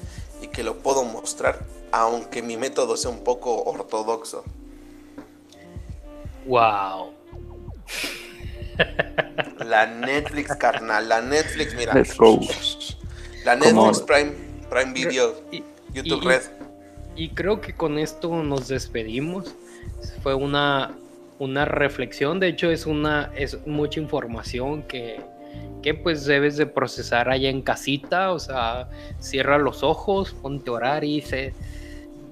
[0.41, 1.59] y que lo puedo mostrar,
[1.91, 4.45] aunque mi método sea un poco ortodoxo.
[6.45, 7.11] Wow.
[9.59, 11.93] La Netflix, carnal, la Netflix, mira.
[11.95, 12.39] Let's go.
[13.43, 14.31] La Netflix Prime,
[14.69, 15.35] Prime Video,
[15.93, 16.61] YouTube Red
[17.16, 19.55] y creo que con esto nos despedimos.
[20.24, 20.95] Fue una,
[21.39, 25.22] una reflexión, de hecho es, una, es mucha información que,
[25.82, 28.88] que pues debes de procesar allá en casita, o sea,
[29.20, 31.53] cierra los ojos, ponte a orar y dice,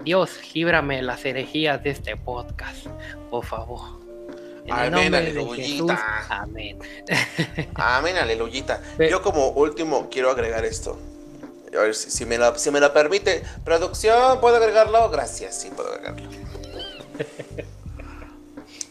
[0.04, 2.88] Dios, líbrame las herejías de este podcast,
[3.30, 3.82] por favor.
[4.70, 6.26] amén, aleluyita.
[6.30, 6.78] amén.
[7.76, 8.82] amén, aleluyita.
[9.10, 10.98] Yo como último quiero agregar esto.
[11.78, 13.44] A ver si, me la, si me la permite.
[13.64, 15.10] Producción, ¿puedo agregarlo?
[15.10, 16.30] Gracias, sí, puedo agregarlo.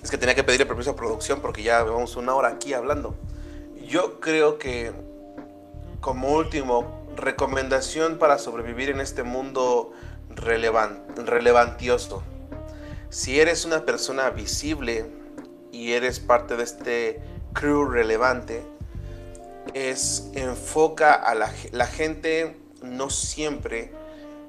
[0.03, 3.15] es que tenía que pedirle permiso a producción porque ya llevamos una hora aquí hablando.
[3.87, 4.93] Yo creo que,
[6.01, 9.93] como último, recomendación para sobrevivir en este mundo
[10.31, 12.23] relevantioso.
[13.11, 15.07] Si eres una persona visible
[15.73, 17.21] y eres parte de este
[17.55, 18.63] crew relevante,
[19.75, 23.93] es enfoca a la gente no siempre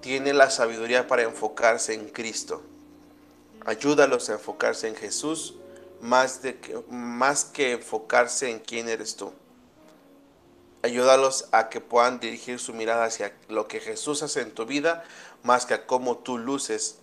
[0.01, 2.61] tiene la sabiduría para enfocarse en Cristo.
[3.65, 5.55] Ayúdalos a enfocarse en Jesús
[6.01, 9.33] más, de que, más que enfocarse en quién eres tú.
[10.81, 15.03] Ayúdalos a que puedan dirigir su mirada hacia lo que Jesús hace en tu vida
[15.43, 16.97] más que a cómo tú luces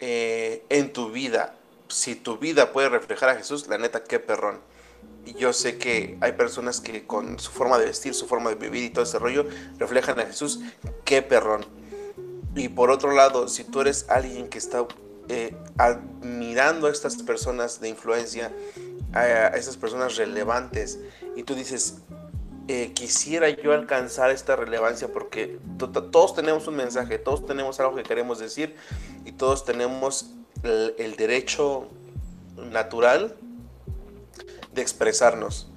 [0.00, 1.54] eh, en tu vida.
[1.88, 4.60] Si tu vida puede reflejar a Jesús, la neta, qué perrón.
[5.26, 8.56] Y yo sé que hay personas que con su forma de vestir, su forma de
[8.56, 9.46] vivir y todo ese rollo
[9.78, 10.60] reflejan a Jesús.
[11.04, 11.64] ¡Qué perrón!
[12.54, 14.86] Y por otro lado, si tú eres alguien que está
[15.28, 18.52] eh, admirando a estas personas de influencia,
[19.12, 21.00] a, estas personas relevantes,
[21.34, 21.96] y tú dices,
[22.68, 28.02] eh, quisiera yo alcanzar esta relevancia porque todos tenemos un mensaje, todos tenemos algo que
[28.02, 28.76] queremos decir
[29.24, 30.30] y todos tenemos
[30.62, 31.88] el, derecho
[32.56, 33.36] natural
[34.74, 35.68] de expresarnos.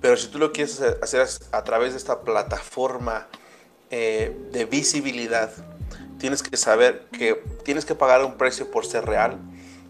[0.00, 3.26] Pero si tú lo quieres hacer a través de esta plataforma
[3.90, 5.52] eh, de visibilidad,
[6.18, 7.34] tienes que saber que
[7.64, 9.38] tienes que pagar un precio por ser real,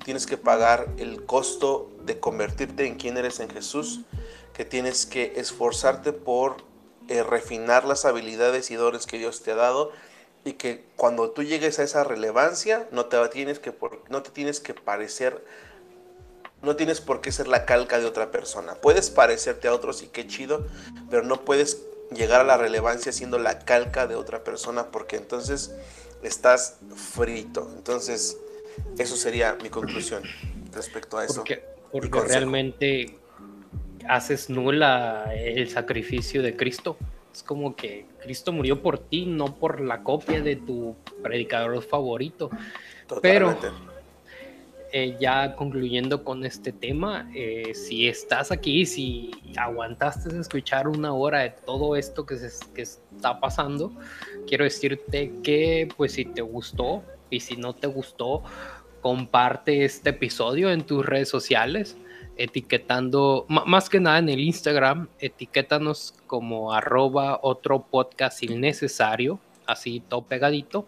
[0.05, 4.01] tienes que pagar el costo de convertirte en quien eres en Jesús,
[4.55, 6.57] que tienes que esforzarte por
[7.09, 9.93] eh, refinar las habilidades y dones que Dios te ha dado
[10.45, 13.75] y que cuando tú llegues a esa relevancia no te tienes que
[14.09, 15.45] no te tienes que parecer
[16.63, 18.75] no tienes por qué ser la calca de otra persona.
[18.75, 20.67] Puedes parecerte a otros y qué chido,
[21.11, 25.75] pero no puedes llegar a la relevancia siendo la calca de otra persona porque entonces
[26.23, 26.79] estás
[27.15, 27.71] frito.
[27.77, 28.39] Entonces,
[28.99, 30.23] eso sería mi conclusión
[30.73, 31.37] respecto a eso.
[31.37, 33.19] Porque, porque realmente
[34.09, 36.97] haces nula el sacrificio de Cristo.
[37.33, 42.51] Es como que Cristo murió por ti, no por la copia de tu predicador favorito.
[43.07, 43.69] Totalmente.
[43.69, 43.88] Pero
[44.93, 51.41] eh, ya concluyendo con este tema, eh, si estás aquí, si aguantaste escuchar una hora
[51.41, 53.93] de todo esto que, se, que está pasando,
[54.47, 58.43] quiero decirte que pues si te gustó y si no te gustó,
[59.03, 61.97] comparte este episodio en tus redes sociales
[62.39, 70.23] etiquetando, más que nada en el Instagram, etiquétanos como arroba otro podcast innecesario, así todo
[70.23, 70.87] pegadito,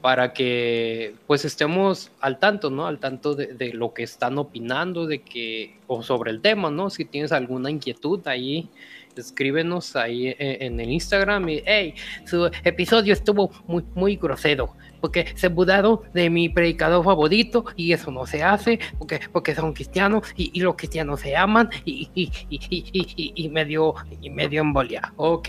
[0.00, 2.86] para que pues estemos al tanto, ¿no?
[2.86, 6.90] Al tanto de, lo que están opinando, de que, o sobre el tema, ¿no?
[6.90, 8.68] Si tienes alguna inquietud ahí,
[9.16, 11.94] escríbenos ahí e, en, el Instagram y, hey,
[12.24, 18.10] su episodio estuvo muy, muy grosero porque se mudaron de mi predicador favorito y eso
[18.10, 23.32] no se hace, porque, porque son cristianos y, los cristianos se aman y, y, y,
[23.34, 25.12] y medio, y medio embolia.
[25.16, 25.48] Ok,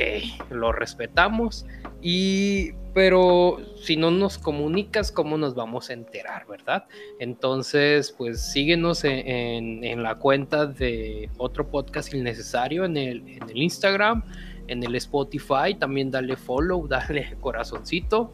[0.52, 1.66] lo respetamos
[2.02, 6.86] y pero si no nos comunicas, ¿cómo nos vamos a enterar, verdad?
[7.20, 13.58] Entonces, pues síguenos en, en, la cuenta de otro podcast innecesario en el, en el
[13.58, 14.24] Instagram
[14.70, 18.34] en el Spotify, también dale follow, dale corazoncito.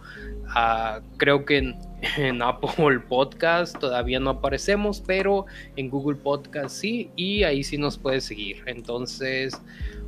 [0.50, 1.76] Ah, creo que
[2.18, 7.98] en, Apple Podcast todavía no aparecemos, pero en Google Podcast sí, y ahí sí nos
[7.98, 8.64] puedes seguir.
[8.68, 9.60] Entonces,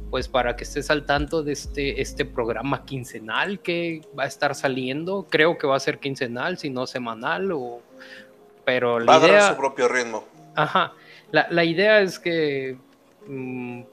[0.10, 4.54] pues para que estés al tanto de este, este programa quincenal que va a estar
[4.56, 7.82] saliendo, creo que va a ser quincenal, si no semanal, o...
[8.64, 9.48] pero la va idea...
[9.48, 10.24] a su propio ritmo.
[10.56, 10.94] Ajá,
[11.32, 12.78] la, la idea es que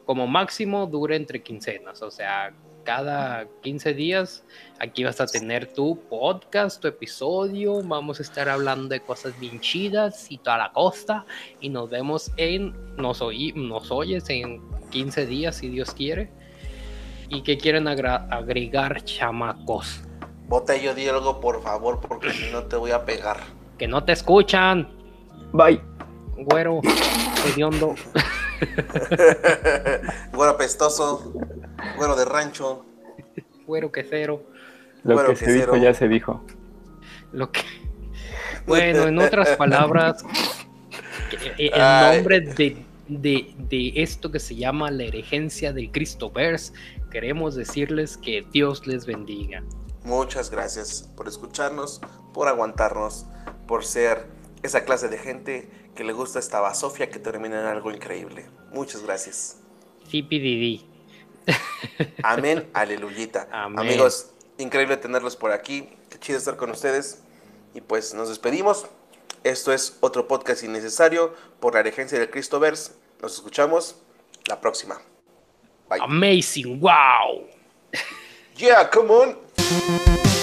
[0.04, 2.54] como máximo dure entre quincenas, o sea,
[2.84, 4.44] cada 15 días
[4.78, 9.58] aquí vas a tener tu podcast, tu episodio, vamos a estar hablando de cosas bien
[9.60, 11.24] chidas y toda la costa
[11.60, 16.30] y nos vemos en, nos, oí, nos oyes en 15 días si Dios quiere.
[17.30, 20.02] ¿Y que quieren agregar chamacos?
[20.46, 23.38] Botello, di algo por favor porque si no te voy a pegar.
[23.78, 24.88] Que no te escuchan.
[25.52, 25.80] Bye.
[26.36, 26.80] Güero,
[27.46, 27.94] hediondo.
[30.32, 31.32] güero pestoso,
[31.96, 32.84] güero de rancho.
[33.66, 34.42] Güero quesero.
[35.02, 36.44] Lo que se dijo ya se dijo.
[37.32, 37.60] Lo que...
[38.66, 40.24] Bueno, en otras palabras,
[41.58, 46.72] el nombre de, de, esto que se llama la heregencia del Cristoverse,
[47.10, 49.62] queremos decirles que Dios les bendiga.
[50.04, 52.00] Muchas gracias por escucharnos,
[52.32, 53.26] por aguantarnos,
[53.66, 54.26] por ser
[54.62, 58.46] esa clase de gente que le gusta esta basofia que termina en algo increíble.
[58.72, 59.58] Muchas gracias.
[60.10, 60.86] Sí,
[62.22, 63.48] Amén, aleluyita.
[63.50, 65.88] Amigos, increíble tenerlos por aquí.
[66.10, 67.22] Qué chido estar con ustedes.
[67.74, 68.86] Y pues nos despedimos.
[69.42, 72.92] Esto es otro podcast innecesario por la regencia del Cristoverse.
[73.20, 73.96] Nos escuchamos
[74.48, 75.00] la próxima.
[75.88, 76.00] Bye.
[76.00, 77.46] Amazing, wow.
[78.56, 80.33] Yeah, come on.